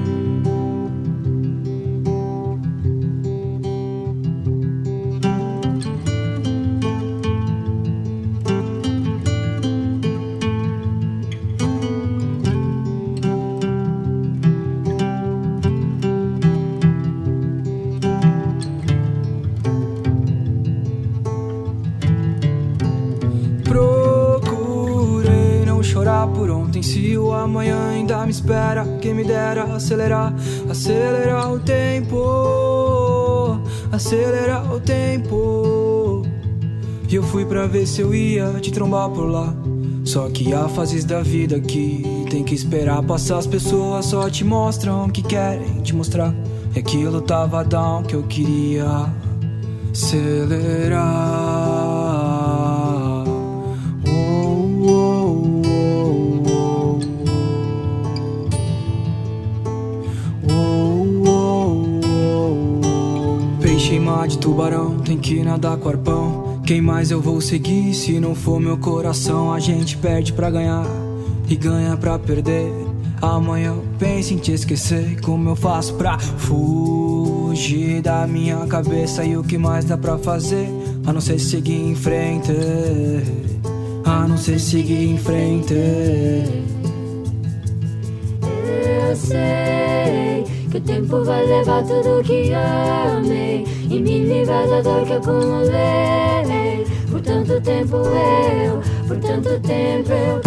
acelerar 30.79 31.53
o 31.53 31.59
tempo, 31.59 33.61
acelerar 33.91 34.73
o 34.73 34.79
tempo. 34.79 36.23
E 37.09 37.17
eu 37.17 37.23
fui 37.25 37.45
pra 37.45 37.67
ver 37.67 37.85
se 37.85 38.01
eu 38.01 38.15
ia 38.15 38.53
te 38.61 38.71
trombar 38.71 39.11
por 39.11 39.29
lá. 39.29 39.53
Só 40.05 40.31
que 40.31 40.55
há 40.55 40.69
fases 40.69 41.05
da 41.05 41.21
vida 41.21 41.59
que 41.59 42.25
tem 42.31 42.45
que 42.45 42.55
esperar 42.55 43.03
passar. 43.03 43.39
As 43.39 43.47
pessoas 43.47 44.07
só 44.07 44.31
te 44.31 44.45
mostram 44.45 45.11
que 45.11 45.21
querem 45.21 45.83
te 45.83 45.97
mostrar. 45.97 46.33
E 46.75 46.79
aquilo 46.79 47.21
tava 47.23 47.65
down 47.65 48.05
que 48.05 48.15
eu 48.15 48.23
queria 48.23 49.07
acelerar. 49.93 51.58
De 64.29 64.39
tubarão, 64.39 64.99
tem 64.99 65.17
que 65.17 65.43
nadar 65.43 65.79
com 65.79 65.89
arpão. 65.89 66.61
Quem 66.65 66.83
mais 66.83 67.11
eu 67.11 67.21
vou 67.21 67.41
seguir 67.41 67.95
se 67.95 68.21
não 68.21 68.35
for 68.35 68.61
meu 68.61 68.77
coração? 68.77 69.53
A 69.53 69.59
gente 69.59 69.97
perde 69.97 70.35
pra 70.35 70.51
ganhar 70.51 70.85
e 71.49 71.57
ganha 71.57 71.97
pra 71.97 72.19
perder. 72.19 72.71
Amanhã 73.23 73.69
eu 73.71 73.85
penso 73.99 74.35
em 74.35 74.37
te 74.37 74.53
esquecer. 74.53 75.19
Como 75.23 75.49
eu 75.49 75.57
faço 75.57 75.95
pra 75.95 76.19
fugir 76.19 78.03
da 78.03 78.27
minha 78.27 78.59
cabeça? 78.67 79.25
E 79.25 79.37
o 79.37 79.43
que 79.43 79.57
mais 79.57 79.87
dá 79.87 79.97
pra 79.97 80.19
fazer? 80.19 80.69
A 81.07 81.13
não 81.13 81.21
ser 81.21 81.39
seguir 81.39 81.81
em 81.81 81.95
frente. 81.95 82.53
A 84.05 84.29
não 84.29 84.37
ser 84.37 84.61
seguir 84.61 85.11
em 85.11 85.17
frente. 85.17 85.75
Eu 88.43 89.17
sei 89.17 89.98
que 90.71 90.77
o 90.77 90.81
tempo 90.83 91.25
vai 91.25 91.47
levar 91.47 91.83
tudo 91.83 92.23
que 92.23 92.53
amei. 92.53 93.65
E 93.91 94.01
me 94.01 94.25
livrar 94.25 94.69
da 94.69 94.83
dor 94.83 95.07
que 95.07 95.15
acumulei. 95.15 96.87
Por 97.11 97.23
tanto 97.23 97.59
tempo 97.63 97.97
eu, 97.97 98.83
por 99.07 99.17
tanto 99.17 99.59
tempo 99.61 100.13
eu 100.13 100.41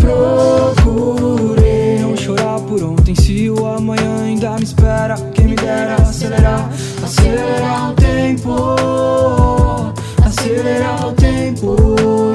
Procurei. 0.76 1.98
Não 2.00 2.16
chorar 2.16 2.60
por 2.60 2.84
ontem 2.84 3.16
Se 3.16 3.50
o 3.50 3.66
amanhã 3.66 4.22
ainda 4.24 4.52
me 4.58 4.64
espera. 4.64 5.16
Quem 5.34 5.48
me 5.48 5.56
dera 5.56 5.96
acelerar 5.96 6.70
Acelerar 7.04 7.92
o 7.92 7.94
tempo. 7.96 8.76
Acelerar 10.24 11.08
o 11.08 11.14
tempo. 11.14 11.76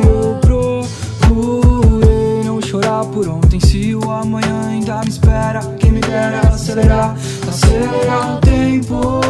Eu 0.04 0.38
procurei 0.40 2.42
não 2.44 2.60
chorar 2.60 3.04
por 3.04 3.28
ontem 3.28 3.60
Se 3.60 3.94
o 3.94 4.10
amanhã 4.10 4.70
ainda 4.70 5.00
me 5.02 5.08
espera. 5.08 5.60
Quem 5.78 5.92
me 5.92 6.00
dera 6.00 6.40
acelerar 6.40 7.14
acelerar 7.56 8.36
o 8.36 8.40
tempo, 8.40 9.20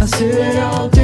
acelerar 0.00 0.84
o 0.84 0.88
tempo. 0.88 0.95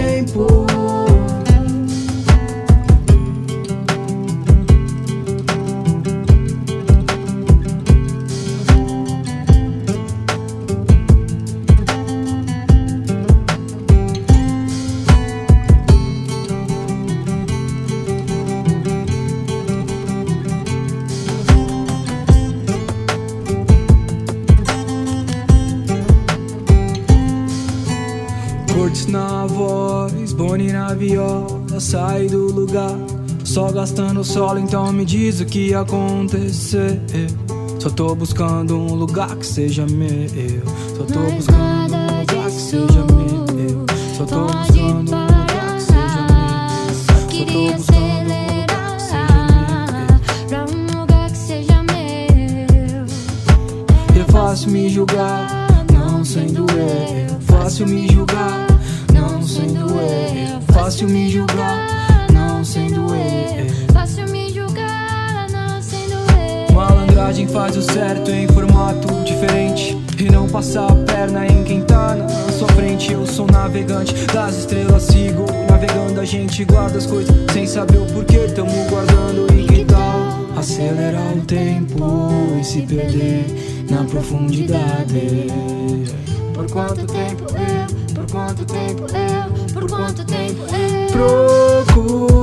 Só 33.52 33.70
gastando 33.70 34.24
solo, 34.24 34.58
então 34.58 34.90
me 34.94 35.04
diz 35.04 35.40
o 35.40 35.44
que 35.44 35.74
acontecer. 35.74 36.98
Só 37.78 37.90
tô 37.90 38.14
buscando 38.14 38.78
um 38.78 38.94
lugar 38.94 39.36
que 39.36 39.44
seja 39.44 39.84
meu. 39.84 40.64
Só 40.96 41.04
tô 41.04 41.20
buscando 41.20 41.94
um 41.94 42.20
lugar 42.20 42.46
que 42.46 42.50
seja 42.50 43.04
meu. 43.12 43.84
Só 44.16 44.24
tô 44.24 44.46
buscando 44.46 45.14
um 45.14 45.24
lugar 45.26 45.74
que 45.76 45.82
seja 45.82 46.26
meu. 46.32 46.94
Só 46.94 47.26
queria 47.28 47.74
acelerar 47.76 48.96
pra 50.48 50.64
um 50.64 50.98
lugar 50.98 51.30
que 51.30 51.36
seja 51.36 51.82
meu. 51.82 53.04
É 54.18 54.32
fácil 54.32 54.70
me 54.70 54.88
julgar, 54.88 55.68
não 55.92 56.24
sendo 56.24 56.64
eu. 56.70 57.38
Fácil 57.42 57.86
me 57.86 58.08
julgar, 58.10 58.66
não 59.12 59.42
sendo 59.42 59.90
eu. 59.90 60.62
Fácil 60.72 61.06
me 61.06 61.28
julgar, 61.28 62.01
Malandragem 67.22 67.46
faz 67.46 67.76
o 67.76 67.82
certo 67.82 68.32
em 68.32 68.48
formato 68.48 69.06
diferente. 69.24 69.96
E 70.18 70.28
não 70.28 70.48
passar 70.48 70.90
a 70.90 70.94
perna 70.96 71.46
em 71.46 71.62
quem 71.62 71.80
tá 71.82 72.16
na 72.16 72.28
sua 72.52 72.66
frente. 72.68 73.12
Eu 73.12 73.24
sou 73.26 73.46
navegante 73.46 74.12
das 74.26 74.58
estrelas, 74.58 75.04
sigo 75.04 75.46
navegando. 75.70 76.20
A 76.20 76.24
gente 76.24 76.64
guarda 76.64 76.98
as 76.98 77.06
coisas 77.06 77.34
sem 77.52 77.64
saber 77.64 77.98
o 77.98 78.06
porquê. 78.06 78.40
Tamo 78.54 78.72
guardando 78.90 79.46
e 79.56 79.62
que 79.64 79.84
tal 79.84 80.58
acelerar 80.58 81.36
o 81.36 81.40
tempo 81.42 82.28
e 82.60 82.64
se 82.64 82.82
perder 82.82 83.46
na 83.88 84.02
profundidade? 84.04 85.46
Por 86.52 86.68
quanto 86.70 87.06
tempo 87.06 87.44
eu, 87.56 88.14
por 88.14 88.30
quanto 88.30 88.64
tempo 88.64 89.06
eu, 89.14 89.72
por 89.72 89.88
quanto 89.88 90.24
tempo 90.24 90.62
eu 90.74 91.02
Procurei 91.12 92.32
não 92.32 92.41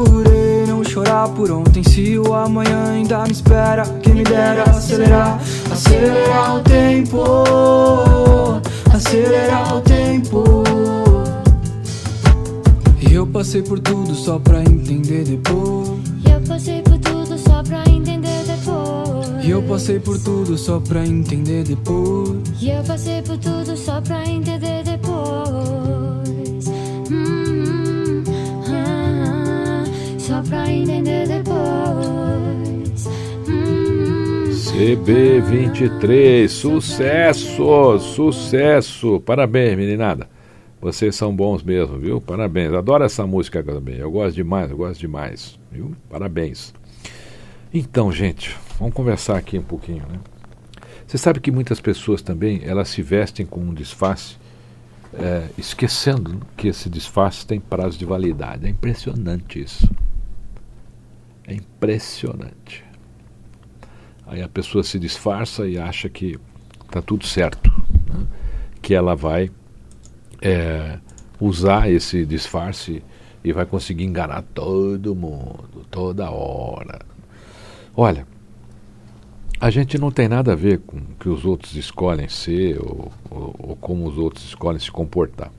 chorar 0.99 1.29
por 1.29 1.51
ontem. 1.51 1.83
Se 1.83 2.17
o 2.17 2.33
amanhã 2.33 2.91
ainda 2.91 3.23
me 3.23 3.31
espera 3.31 3.83
Quem 4.01 4.15
me 4.15 4.23
dera 4.23 4.63
acelerar, 4.63 5.39
acelerar 5.71 6.57
o 6.57 6.59
tempo 6.61 7.43
Acelerar 8.93 9.77
o 9.77 9.81
tempo. 9.81 10.43
Eu 13.11 13.25
passei 13.27 13.61
por 13.61 13.79
tudo 13.79 14.13
só 14.13 14.39
pra 14.39 14.61
entender 14.61 15.23
depois. 15.23 15.89
Eu 16.29 16.41
passei 16.47 16.81
por 16.81 16.97
tudo 16.99 17.37
só 17.37 17.63
pra 17.63 17.83
entender 17.89 18.43
depois. 18.45 19.45
E 19.45 19.49
eu 19.49 19.61
passei 19.63 19.99
por 19.99 20.19
tudo 20.19 20.57
só 20.57 20.79
pra 20.79 21.05
entender 21.05 21.63
depois. 21.63 22.39
E 22.61 22.69
eu 22.69 22.83
passei 22.83 23.21
por 23.21 23.37
tudo 23.37 23.77
só 23.77 24.01
pra 24.01 24.19
entender 24.25 24.38
BB23, 34.79 36.47
sucesso, 36.47 37.99
sucesso. 37.99 39.19
Parabéns, 39.19 39.75
meninada. 39.75 40.29
Vocês 40.79 41.17
são 41.17 41.35
bons 41.35 41.61
mesmo, 41.61 41.97
viu? 41.97 42.21
Parabéns. 42.21 42.71
Adoro 42.71 43.03
essa 43.03 43.27
música 43.27 43.61
também. 43.61 43.97
Eu 43.97 44.09
gosto 44.09 44.37
demais, 44.37 44.71
eu 44.71 44.77
gosto 44.77 45.01
demais, 45.01 45.59
viu? 45.69 45.91
Parabéns. 46.09 46.73
Então, 47.73 48.09
gente, 48.09 48.55
vamos 48.79 48.93
conversar 48.93 49.35
aqui 49.35 49.59
um 49.59 49.63
pouquinho, 49.63 50.05
né? 50.09 50.17
Você 51.05 51.17
sabe 51.17 51.41
que 51.41 51.51
muitas 51.51 51.81
pessoas 51.81 52.21
também, 52.21 52.61
elas 52.63 52.87
se 52.87 53.01
vestem 53.01 53.45
com 53.45 53.59
um 53.59 53.73
disfarce, 53.73 54.37
é, 55.13 55.49
esquecendo 55.57 56.39
que 56.55 56.69
esse 56.69 56.89
disfarce 56.89 57.45
tem 57.45 57.59
prazo 57.59 57.99
de 57.99 58.05
validade. 58.05 58.65
É 58.65 58.69
impressionante 58.69 59.61
isso. 59.61 59.89
É 61.45 61.53
impressionante. 61.53 62.87
Aí 64.29 64.43
a 64.43 64.47
pessoa 64.47 64.83
se 64.83 64.99
disfarça 64.99 65.67
e 65.67 65.79
acha 65.79 66.07
que 66.07 66.39
está 66.85 67.01
tudo 67.01 67.25
certo, 67.25 67.71
né? 68.07 68.27
que 68.79 68.93
ela 68.93 69.15
vai 69.15 69.49
é, 70.39 70.99
usar 71.41 71.89
esse 71.89 72.27
disfarce 72.27 73.01
e 73.43 73.51
vai 73.51 73.65
conseguir 73.65 74.03
enganar 74.03 74.43
todo 74.53 75.15
mundo, 75.15 75.83
toda 75.89 76.29
hora. 76.29 76.99
Olha, 77.97 78.27
a 79.59 79.71
gente 79.71 79.97
não 79.97 80.11
tem 80.11 80.27
nada 80.27 80.53
a 80.53 80.55
ver 80.55 80.77
com 80.81 80.97
o 80.97 81.15
que 81.19 81.27
os 81.27 81.43
outros 81.43 81.75
escolhem 81.75 82.29
ser 82.29 82.79
ou, 82.79 83.11
ou, 83.31 83.55
ou 83.57 83.75
como 83.77 84.07
os 84.07 84.19
outros 84.19 84.45
escolhem 84.45 84.79
se 84.79 84.91
comportar. 84.91 85.51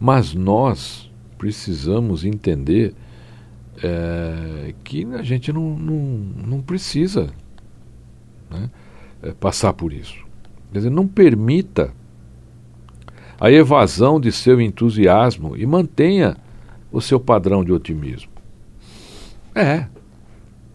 Mas 0.00 0.32
nós 0.32 1.10
precisamos 1.36 2.24
entender 2.24 2.94
é, 3.82 4.74
que 4.84 5.04
a 5.14 5.22
gente 5.22 5.52
não, 5.52 5.76
não, 5.76 5.96
não 6.46 6.62
precisa 6.62 7.30
né, 8.50 8.70
é, 9.22 9.32
passar 9.32 9.72
por 9.72 9.92
isso. 9.92 10.24
Quer 10.72 10.78
dizer, 10.78 10.90
não 10.90 11.06
permita 11.06 11.92
a 13.40 13.50
evasão 13.50 14.20
de 14.20 14.32
seu 14.32 14.60
entusiasmo 14.60 15.56
e 15.56 15.66
mantenha 15.66 16.36
o 16.90 17.00
seu 17.00 17.20
padrão 17.20 17.64
de 17.64 17.72
otimismo. 17.72 18.30
É, 19.54 19.86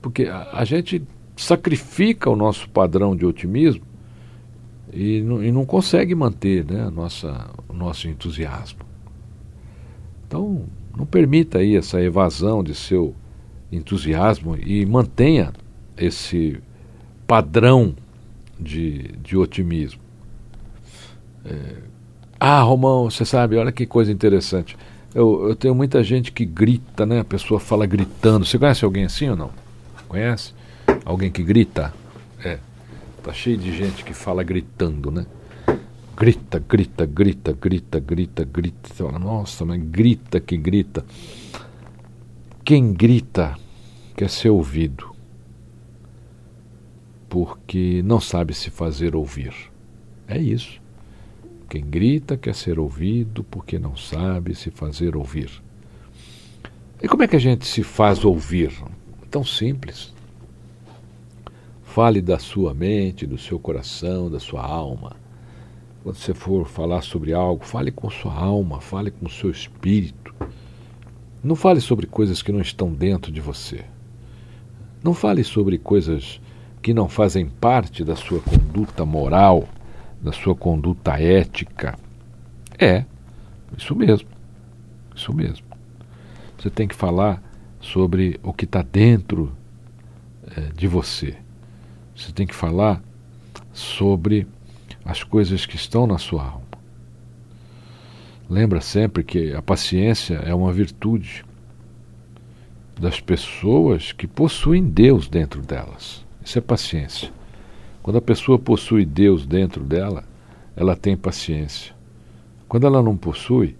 porque 0.02 0.26
a, 0.26 0.50
a 0.54 0.66
gente 0.66 1.04
sacrifica 1.36 2.30
o 2.30 2.36
nosso 2.36 2.70
padrão 2.70 3.16
de 3.16 3.26
otimismo 3.26 3.84
e 4.94 5.22
não, 5.22 5.44
e 5.44 5.52
não 5.52 5.66
consegue 5.66 6.14
manter 6.14 6.66
né, 6.66 6.90
nossa, 6.90 7.50
o 7.68 7.74
nosso 7.74 8.08
entusiasmo. 8.08 8.80
Então, 10.28 10.64
não 10.98 11.06
permita 11.06 11.60
aí 11.60 11.76
essa 11.76 12.02
evasão 12.02 12.64
de 12.64 12.76
seu 12.76 13.16
entusiasmo 13.72 14.58
e 14.58 14.86
mantenha 14.86 15.54
esse 15.98 16.60
padrão 17.26 17.96
de, 18.60 19.12
de 19.24 19.38
otimismo. 19.38 20.02
É, 21.46 21.76
ah, 22.40 22.62
Romão, 22.62 23.10
você 23.10 23.24
sabe, 23.24 23.56
olha 23.56 23.72
que 23.72 23.86
coisa 23.86 24.12
interessante. 24.12 24.78
Eu, 25.14 25.50
eu 25.50 25.56
tenho 25.56 25.76
muita 25.76 26.04
gente 26.04 26.32
que 26.32 26.46
grita, 26.46 27.06
né? 27.06 27.20
A 27.20 27.24
pessoa 27.24 27.60
fala 27.60 27.86
gritando. 27.86 28.46
Você 28.46 28.58
conhece 28.58 28.86
alguém 28.86 29.04
assim 29.04 29.30
ou 29.30 29.36
não? 29.36 29.52
Conhece? 30.08 30.54
Alguém 31.06 31.30
que 31.30 31.44
grita? 31.44 31.94
É. 32.44 32.58
Tá 33.22 33.32
cheio 33.32 33.58
de 33.58 33.76
gente 33.76 34.04
que 34.04 34.14
fala 34.14 34.42
gritando, 34.42 35.12
né? 35.12 35.26
Grita, 36.16 36.60
grita, 36.60 37.06
grita, 37.06 37.54
grita, 37.54 38.00
grita, 38.00 38.44
grita. 38.44 38.90
Você 38.90 39.04
fala, 39.04 39.18
nossa, 39.18 39.66
mas 39.66 39.82
grita 39.82 40.40
que 40.40 40.58
grita. 40.58 41.06
Quem 42.64 42.94
grita 42.94 43.58
quer 44.16 44.30
ser 44.30 44.50
ouvido. 44.50 45.10
Porque 47.28 48.02
não 48.04 48.20
sabe 48.20 48.54
se 48.54 48.70
fazer 48.70 49.16
ouvir. 49.16 49.54
É 50.28 50.38
isso. 50.38 50.80
Quem 51.70 51.84
grita 51.86 52.36
quer 52.36 52.54
ser 52.54 52.78
ouvido 52.78 53.44
porque 53.46 53.80
não 53.80 53.96
sabe 53.96 54.54
se 54.54 54.70
fazer 54.70 55.16
ouvir. 55.16 55.50
E 57.02 57.08
como 57.08 57.24
é 57.24 57.28
que 57.28 57.36
a 57.36 57.40
gente 57.40 57.66
se 57.66 57.82
faz 57.82 58.24
ouvir? 58.24 58.72
Tão 59.30 59.44
simples. 59.44 60.14
Fale 61.84 62.22
da 62.22 62.38
sua 62.38 62.74
mente, 62.74 63.26
do 63.26 63.38
seu 63.38 63.58
coração, 63.58 64.30
da 64.30 64.40
sua 64.40 64.62
alma. 64.64 65.16
Quando 66.04 66.16
você 66.16 66.34
for 66.34 66.68
falar 66.68 67.04
sobre 67.04 67.32
algo, 67.32 67.64
fale 67.64 67.92
com 67.92 68.10
sua 68.10 68.34
alma, 68.34 68.82
fale 68.82 69.12
com 69.12 69.30
seu 69.30 69.52
espírito. 69.52 70.34
Não 71.44 71.56
fale 71.56 71.80
sobre 71.80 72.08
coisas 72.08 72.42
que 72.42 72.52
não 72.52 72.60
estão 72.60 72.92
dentro 72.92 73.32
de 73.32 73.40
você. 73.40 73.86
Não 75.04 75.14
fale 75.14 75.44
sobre 75.44 75.78
coisas 75.78 76.42
que 76.82 76.92
não 76.94 77.08
fazem 77.08 77.48
parte 77.48 78.04
da 78.04 78.16
sua 78.16 78.40
conduta 78.40 79.06
moral, 79.06 79.68
da 80.20 80.32
sua 80.32 80.56
conduta 80.56 81.20
ética. 81.20 81.98
É, 82.80 83.06
isso 83.78 83.96
mesmo. 83.96 84.28
Isso 85.16 85.32
mesmo. 85.34 85.66
Você 86.58 86.72
tem 86.72 86.88
que 86.88 86.96
falar 86.96 87.42
sobre 87.80 88.40
o 88.42 88.52
que 88.54 88.66
está 88.66 88.82
dentro 88.82 89.52
é, 90.58 90.62
de 90.76 90.88
você. 90.88 91.36
Você 92.16 92.32
tem 92.32 92.48
que 92.48 92.56
falar 92.56 93.04
sobre 93.72 94.48
as 95.06 95.24
coisas 95.24 95.66
que 95.66 95.76
estão 95.76 96.06
na 96.06 96.18
sua 96.18 96.44
alma. 96.44 96.72
Lembra 98.50 98.82
sempre 98.82 99.24
que 99.24 99.54
a 99.54 99.62
paciência 99.62 100.36
é 100.36 100.54
uma 100.54 100.74
virtude 100.74 101.46
das 103.00 103.20
pessoas 103.20 104.12
que 104.12 104.28
possuem 104.28 104.84
Deus 104.84 105.28
dentro 105.28 105.62
delas. 105.62 106.26
Isso 106.44 106.58
é 106.58 106.62
paciência. 106.62 107.32
Quando 108.04 108.18
a 108.18 108.22
pessoa 108.22 108.60
possui 108.60 109.06
Deus 109.06 109.46
dentro 109.46 109.84
dela, 109.84 110.24
ela 110.76 110.96
tem 110.96 111.16
paciência. 111.16 111.94
Quando 112.68 112.88
ela 112.88 113.02
não 113.02 113.16
possui, 113.16 113.76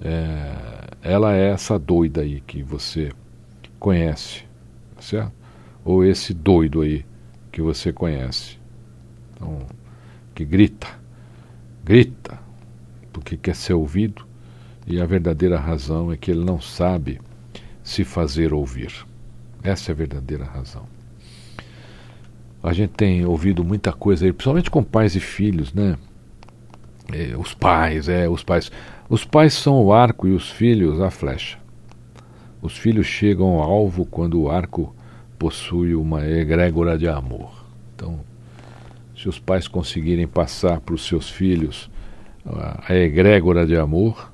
é, 0.00 0.54
ela 1.02 1.34
é 1.34 1.50
essa 1.50 1.78
doida 1.78 2.22
aí 2.22 2.40
que 2.40 2.62
você 2.62 3.10
conhece, 3.78 4.44
certo? 4.98 5.32
Ou 5.84 6.04
esse 6.04 6.34
doido 6.34 6.80
aí 6.80 7.04
que 7.52 7.62
você 7.62 7.92
conhece. 7.92 8.58
Então, 9.34 9.66
que 10.34 10.44
grita, 10.44 10.88
grita, 11.84 12.38
porque 13.12 13.36
quer 13.36 13.54
ser 13.54 13.74
ouvido, 13.74 14.26
e 14.86 15.00
a 15.00 15.06
verdadeira 15.06 15.58
razão 15.58 16.12
é 16.12 16.16
que 16.16 16.30
ele 16.30 16.44
não 16.44 16.60
sabe 16.60 17.20
se 17.82 18.04
fazer 18.04 18.52
ouvir. 18.52 19.06
Essa 19.62 19.90
é 19.90 19.92
a 19.92 19.96
verdadeira 19.96 20.44
razão. 20.44 20.86
A 22.62 22.72
gente 22.72 22.92
tem 22.92 23.24
ouvido 23.24 23.62
muita 23.62 23.92
coisa 23.92 24.24
aí, 24.24 24.32
principalmente 24.32 24.70
com 24.70 24.82
pais 24.82 25.14
e 25.14 25.20
filhos, 25.20 25.72
né? 25.72 25.96
É, 27.12 27.36
os 27.36 27.54
pais, 27.54 28.08
é, 28.08 28.28
os 28.28 28.42
pais. 28.42 28.72
Os 29.08 29.24
pais 29.24 29.52
são 29.52 29.82
o 29.82 29.92
arco 29.92 30.26
e 30.26 30.32
os 30.32 30.50
filhos 30.50 31.00
a 31.00 31.10
flecha. 31.10 31.58
Os 32.62 32.76
filhos 32.76 33.06
chegam 33.06 33.46
ao 33.46 33.62
alvo 33.62 34.06
quando 34.06 34.40
o 34.40 34.50
arco 34.50 34.94
possui 35.38 35.94
uma 35.94 36.26
egrégora 36.26 36.96
de 36.96 37.06
amor. 37.06 37.66
Então, 37.94 38.20
se 39.24 39.28
os 39.30 39.38
pais 39.38 39.66
conseguirem 39.66 40.26
passar 40.28 40.80
para 40.80 40.94
os 40.94 41.06
seus 41.06 41.30
filhos 41.30 41.90
a 42.86 42.94
egrégora 42.94 43.66
de 43.66 43.74
amor, 43.74 44.30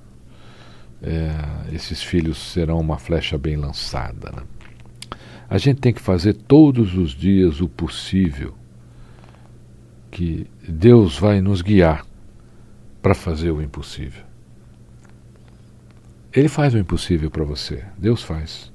é, 1.01 1.31
esses 1.73 2.03
filhos 2.03 2.39
serão 2.39 2.81
uma 2.81 2.99
flecha 2.99 3.39
bem 3.39 3.55
lançada. 3.55 4.33
Né? 4.33 4.43
A 5.49 5.59
gente 5.59 5.81
tem 5.81 5.93
que 5.93 6.01
fazer 6.01 6.33
todos 6.35 6.97
os 6.97 7.13
dias 7.13 7.61
o 7.61 7.69
possível, 7.69 8.53
que 10.11 10.49
Deus 10.69 11.17
vai 11.17 11.41
nos 11.41 11.63
guiar 11.63 12.05
para 13.01 13.15
fazer 13.15 13.53
o 13.53 13.63
impossível. 13.63 14.25
Ele 16.33 16.49
faz 16.49 16.75
o 16.75 16.79
impossível 16.79 17.31
para 17.31 17.45
você, 17.45 17.85
Deus 17.97 18.25
faz. 18.25 18.73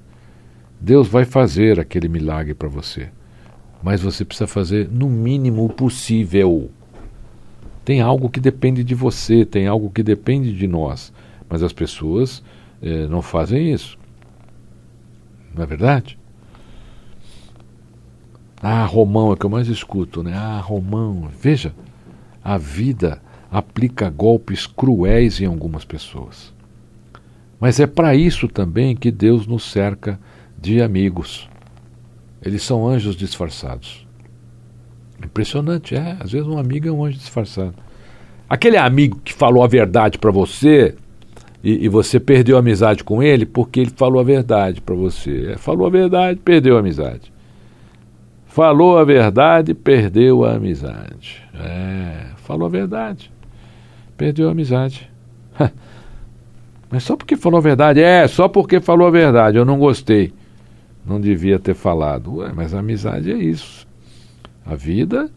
Deus 0.80 1.10
vai 1.10 1.26
fazer 1.26 1.78
aquele 1.78 2.08
milagre 2.08 2.54
para 2.54 2.70
você, 2.70 3.10
mas 3.86 4.02
você 4.02 4.26
precisa 4.26 4.48
fazer 4.48 4.90
no 4.92 5.08
mínimo 5.08 5.70
possível. 5.70 6.72
Tem 7.86 8.02
algo 8.02 8.32
que 8.32 8.40
depende 8.40 8.84
de 8.84 8.96
você, 8.96 9.46
tem 9.46 9.68
algo 9.68 9.92
que 9.92 10.02
depende 10.02 10.52
de 10.52 10.66
nós. 10.66 11.14
Mas 11.48 11.62
as 11.62 11.72
pessoas 11.72 12.42
eh, 12.82 13.06
não 13.06 13.22
fazem 13.22 13.72
isso. 13.72 13.96
Não 15.54 15.62
é 15.62 15.68
verdade? 15.68 16.18
Ah, 18.60 18.84
Romão 18.86 19.32
é 19.32 19.36
que 19.36 19.46
eu 19.46 19.52
mais 19.52 19.68
escuto, 19.68 20.24
né? 20.24 20.34
Ah, 20.34 20.60
Romão. 20.60 21.30
Veja, 21.40 21.72
a 22.44 22.58
vida 22.58 23.22
aplica 23.52 24.10
golpes 24.10 24.66
cruéis 24.66 25.40
em 25.40 25.46
algumas 25.46 25.86
pessoas. 25.86 26.52
Mas 27.60 27.80
é 27.80 27.86
para 27.86 28.16
isso 28.16 28.48
também 28.48 28.96
que 28.96 29.12
Deus 29.12 29.46
nos 29.46 29.72
cerca 29.72 30.20
de 30.60 30.82
amigos. 30.82 31.48
Eles 32.46 32.62
são 32.62 32.88
anjos 32.88 33.16
disfarçados. 33.16 34.06
Impressionante, 35.24 35.96
é. 35.96 36.16
Às 36.20 36.32
vezes 36.32 36.48
um 36.48 36.58
amigo 36.60 36.88
é 36.88 36.92
um 36.92 37.04
anjo 37.04 37.18
disfarçado. 37.18 37.74
Aquele 38.48 38.78
amigo 38.78 39.20
que 39.24 39.34
falou 39.34 39.64
a 39.64 39.68
verdade 39.68 40.20
para 40.20 40.30
você, 40.30 40.94
e, 41.64 41.86
e, 41.86 41.90
você 41.90 42.20
perdeu 42.20 42.58
a 42.58 42.60
amizade 42.60 43.04
com 43.04 43.24
ele 43.24 43.44
porque 43.44 43.80
ele 43.80 43.92
falou 43.96 44.22
a 44.22 44.24
verdade 44.24 44.80
para 44.80 44.94
você. 44.94 45.54
É, 45.54 45.58
falou 45.58 45.88
a 45.88 45.90
verdade, 45.90 46.40
perdeu 46.46 46.78
a 46.78 46.80
amizade. 46.80 47.34
Falou 48.46 49.00
a 49.00 49.04
verdade, 49.04 49.74
perdeu 49.74 50.46
a 50.46 50.54
amizade. 50.54 51.42
É, 51.56 52.28
falou 52.38 52.68
a 52.68 52.70
verdade, 52.70 53.32
perdeu 54.16 54.48
a 54.48 54.52
amizade. 54.52 55.10
Mas 56.92 57.02
só 57.02 57.18
porque 57.18 57.36
falou 57.36 57.58
a 57.58 57.62
verdade, 57.62 58.00
é, 58.00 58.28
só 58.28 58.48
porque 58.48 58.80
falou 58.80 59.08
a 59.08 59.12
verdade, 59.12 59.58
eu 59.58 59.66
não 59.66 59.80
gostei. 59.80 60.32
Não 61.06 61.20
devia 61.20 61.60
ter 61.60 61.76
falado. 61.76 62.38
Ué, 62.38 62.52
mas 62.54 62.74
a 62.74 62.80
amizade 62.80 63.32
é 63.32 63.38
isso. 63.38 63.88
A 64.66 64.76
vida 64.76 65.30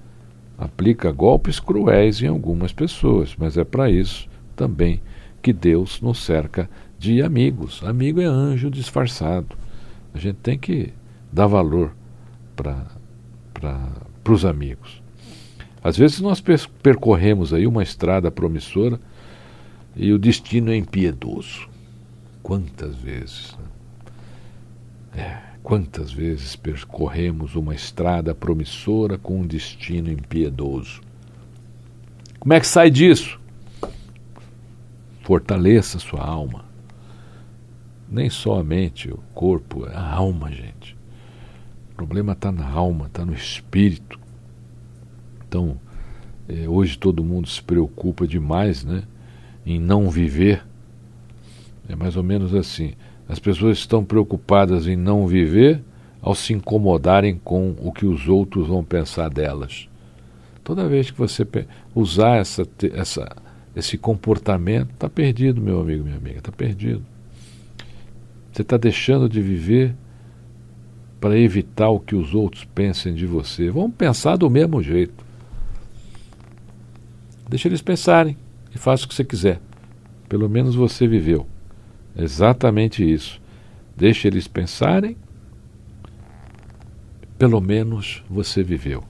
aplica 0.57 1.13
golpes 1.13 1.61
cruéis 1.61 2.23
em 2.23 2.27
algumas 2.27 2.73
pessoas, 2.73 3.37
mas 3.39 3.57
é 3.57 3.65
para 3.65 3.91
isso 3.91 4.29
também 4.57 5.01
que 5.41 5.53
Deus 5.53 6.01
nos 6.01 6.25
cerca 6.25 6.69
de 6.99 7.23
amigos. 7.23 7.83
Amigo 7.85 8.21
é 8.21 8.25
anjo 8.25 8.71
disfarçado. 8.71 9.57
A 10.13 10.19
gente 10.19 10.37
tem 10.37 10.59
que 10.59 10.93
dar 11.33 11.47
valor 11.47 11.93
para 12.57 12.87
os 14.29 14.45
amigos. 14.45 15.01
Às 15.83 15.97
vezes 15.97 16.21
nós 16.21 16.43
percorremos 16.83 17.55
aí 17.55 17.67
uma 17.67 17.83
estrada 17.83 18.31
promissora 18.31 18.99
e 19.95 20.13
o 20.13 20.19
destino 20.19 20.73
é 20.73 20.77
impiedoso. 20.77 21.69
Quantas 22.43 22.97
vezes? 22.97 23.57
Né? 25.15 25.23
É, 25.23 25.48
quantas 25.69 26.11
vezes 26.11 26.57
percorremos 26.57 27.55
uma 27.55 27.75
estrada 27.75 28.35
promissora 28.35 29.19
com 29.19 29.41
um 29.41 29.47
destino 29.47 30.11
impiedoso? 30.11 31.03
Como 32.41 32.55
é 32.55 32.59
que 32.59 32.67
sai 32.67 32.91
disso? 32.91 33.39
Fortaleça 35.21 35.99
sua 35.99 36.25
alma. 36.25 36.65
Nem 38.09 38.31
só 38.31 38.59
a 38.59 38.65
mente, 38.65 39.11
o 39.11 39.19
corpo, 39.35 39.85
a 39.85 40.11
alma, 40.11 40.51
gente. 40.51 40.97
O 41.93 41.97
problema 41.97 42.33
está 42.33 42.51
na 42.51 42.67
alma, 42.67 43.05
está 43.05 43.27
no 43.27 43.35
espírito. 43.35 44.19
Então, 45.47 45.79
é, 46.49 46.67
hoje 46.67 46.97
todo 46.97 47.23
mundo 47.23 47.47
se 47.47 47.63
preocupa 47.63 48.27
demais 48.27 48.83
né, 48.85 49.03
em 49.67 49.79
não 49.79 50.09
viver. 50.09 50.65
É 51.87 51.95
mais 51.95 52.17
ou 52.17 52.23
menos 52.23 52.55
assim. 52.55 52.95
As 53.29 53.39
pessoas 53.39 53.79
estão 53.79 54.05
preocupadas 54.05 54.87
em 54.87 54.97
não 54.97 55.27
viver 55.27 55.83
ao 56.21 56.35
se 56.35 56.53
incomodarem 56.53 57.41
com 57.45 57.75
o 57.81 57.93
que 57.93 58.07
os 58.07 58.29
outros 58.29 58.69
vão 58.69 58.83
pensar 58.83 59.29
delas. 59.29 59.89
Toda 60.65 60.89
vez 60.89 61.11
que 61.11 61.19
você 61.19 61.47
usar 61.95 62.37
essa, 62.37 62.67
essa 62.93 63.37
esse 63.79 63.97
comportamento, 63.97 64.91
está 64.91 65.09
perdido, 65.09 65.61
meu 65.61 65.81
amigo, 65.81 66.03
minha 66.03 66.17
amiga, 66.17 66.39
está 66.39 66.51
perdido. 66.51 67.03
Você 68.53 68.63
está 68.63 68.77
deixando 68.77 69.29
de 69.29 69.41
viver 69.41 69.95
para 71.21 71.39
evitar 71.39 71.89
o 71.89 72.01
que 72.01 72.17
os 72.17 72.35
outros 72.35 72.65
pensem 72.65 73.15
de 73.15 73.27
você. 73.27 73.71
Vão 73.71 73.91
pensar 73.91 74.37
do 74.37 74.51
mesmo 74.51 74.83
jeito. 74.83 75.25
Deixa 77.49 77.69
eles 77.69 77.81
pensarem 77.81 78.37
e 78.75 78.79
faça 78.79 79.05
o 79.05 79.09
que 79.09 79.15
você 79.15 79.25
quiser. 79.25 79.61
Pelo 80.29 80.49
menos 80.49 80.75
você 80.75 81.07
viveu. 81.07 81.47
Exatamente 82.19 83.09
isso. 83.09 83.41
Deixa 83.97 84.27
eles 84.27 84.49
pensarem. 84.49 85.17
Pelo 87.39 87.61
menos 87.61 88.25
você 88.29 88.63
viveu. 88.63 89.05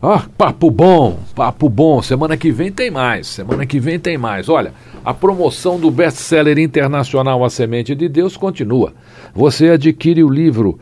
Ah, 0.00 0.26
papo 0.36 0.70
bom, 0.70 1.18
papo 1.34 1.68
bom. 1.68 2.00
Semana 2.02 2.36
que 2.36 2.52
vem 2.52 2.70
tem 2.70 2.90
mais. 2.90 3.26
Semana 3.26 3.66
que 3.66 3.80
vem 3.80 3.98
tem 3.98 4.16
mais. 4.16 4.48
Olha, 4.48 4.72
a 5.04 5.12
promoção 5.12 5.80
do 5.80 5.90
best-seller 5.90 6.58
internacional 6.58 7.44
A 7.44 7.50
Semente 7.50 7.94
de 7.94 8.08
Deus 8.08 8.36
continua. 8.36 8.92
Você 9.34 9.70
adquire 9.70 10.22
o 10.22 10.28
livro 10.28 10.78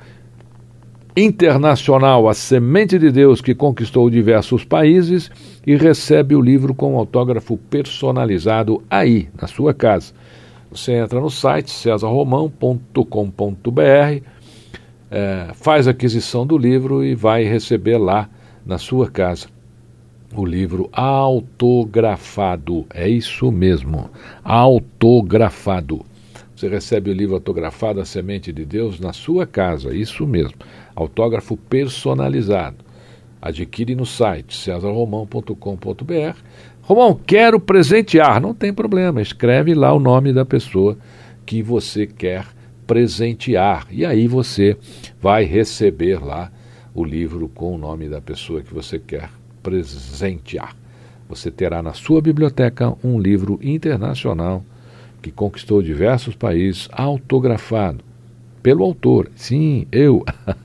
internacional 1.16 2.28
A 2.28 2.34
Semente 2.34 2.98
de 2.98 3.10
Deus 3.10 3.40
que 3.40 3.54
conquistou 3.54 4.10
diversos 4.10 4.64
países 4.64 5.30
e 5.66 5.76
recebe 5.76 6.34
o 6.34 6.40
livro 6.42 6.74
com 6.74 6.98
autógrafo 6.98 7.56
personalizado 7.56 8.82
aí, 8.90 9.28
na 9.40 9.48
sua 9.48 9.72
casa. 9.72 10.12
Você 10.70 10.92
entra 10.92 11.20
no 11.20 11.30
site 11.30 11.70
cesarromão.com.br, 11.70 14.22
é, 15.10 15.50
faz 15.54 15.86
a 15.86 15.92
aquisição 15.92 16.46
do 16.46 16.58
livro 16.58 17.04
e 17.04 17.14
vai 17.14 17.44
receber 17.44 17.98
lá 17.98 18.28
na 18.64 18.78
sua 18.78 19.08
casa 19.08 19.48
o 20.34 20.44
livro 20.44 20.88
autografado. 20.92 22.86
É 22.92 23.08
isso 23.08 23.50
mesmo, 23.50 24.10
autografado. 24.44 26.04
Você 26.54 26.68
recebe 26.68 27.10
o 27.10 27.14
livro 27.14 27.34
autografado 27.34 28.00
A 28.00 28.04
Semente 28.04 28.52
de 28.52 28.64
Deus 28.64 28.98
na 28.98 29.12
sua 29.12 29.46
casa, 29.46 29.94
isso 29.94 30.26
mesmo. 30.26 30.56
Autógrafo 30.94 31.56
personalizado. 31.56 32.84
Adquire 33.40 33.94
no 33.94 34.06
site 34.06 34.56
cesarromão.com.br. 34.56 36.38
Romão, 36.86 37.18
quero 37.26 37.58
presentear. 37.58 38.40
Não 38.40 38.54
tem 38.54 38.72
problema, 38.72 39.20
escreve 39.20 39.74
lá 39.74 39.92
o 39.92 39.98
nome 39.98 40.32
da 40.32 40.44
pessoa 40.44 40.96
que 41.44 41.60
você 41.60 42.06
quer 42.06 42.46
presentear. 42.86 43.88
E 43.90 44.06
aí 44.06 44.28
você 44.28 44.76
vai 45.20 45.42
receber 45.42 46.24
lá 46.24 46.48
o 46.94 47.02
livro 47.02 47.48
com 47.48 47.74
o 47.74 47.78
nome 47.78 48.08
da 48.08 48.20
pessoa 48.20 48.62
que 48.62 48.72
você 48.72 49.00
quer 49.00 49.28
presentear. 49.64 50.76
Você 51.28 51.50
terá 51.50 51.82
na 51.82 51.92
sua 51.92 52.22
biblioteca 52.22 52.96
um 53.02 53.18
livro 53.18 53.58
internacional 53.60 54.64
que 55.20 55.32
conquistou 55.32 55.82
diversos 55.82 56.36
países, 56.36 56.88
autografado 56.92 58.04
pelo 58.62 58.84
autor. 58.84 59.28
Sim, 59.34 59.88
eu, 59.90 60.24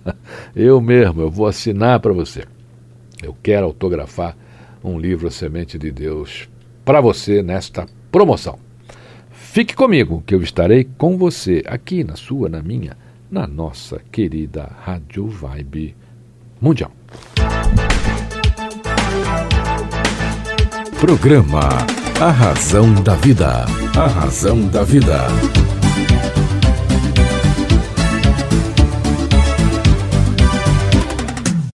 eu 0.55 0.79
mesmo, 0.79 1.23
eu 1.23 1.31
vou 1.31 1.47
assinar 1.47 1.99
para 1.99 2.13
você. 2.13 2.43
Eu 3.23 3.35
quero 3.41 3.65
autografar 3.65 4.37
um 4.83 4.99
livro 4.99 5.29
Semente 5.31 5.77
de 5.77 5.91
Deus 5.91 6.49
para 6.83 7.01
você 7.01 7.41
nesta 7.41 7.85
promoção. 8.11 8.59
Fique 9.31 9.75
comigo, 9.75 10.23
que 10.25 10.33
eu 10.33 10.41
estarei 10.41 10.87
com 10.97 11.17
você 11.17 11.61
aqui 11.65 12.03
na 12.03 12.15
sua, 12.15 12.47
na 12.47 12.61
minha, 12.61 12.97
na 13.29 13.45
nossa 13.45 14.01
querida 14.11 14.71
Rádio 14.81 15.27
Vibe 15.27 15.95
Mundial. 16.59 16.91
Programa 20.99 21.61
A 22.19 22.29
Razão 22.29 22.93
da 23.03 23.15
Vida. 23.15 23.65
A 23.97 24.07
Razão 24.07 24.67
da 24.67 24.83
Vida. 24.83 25.27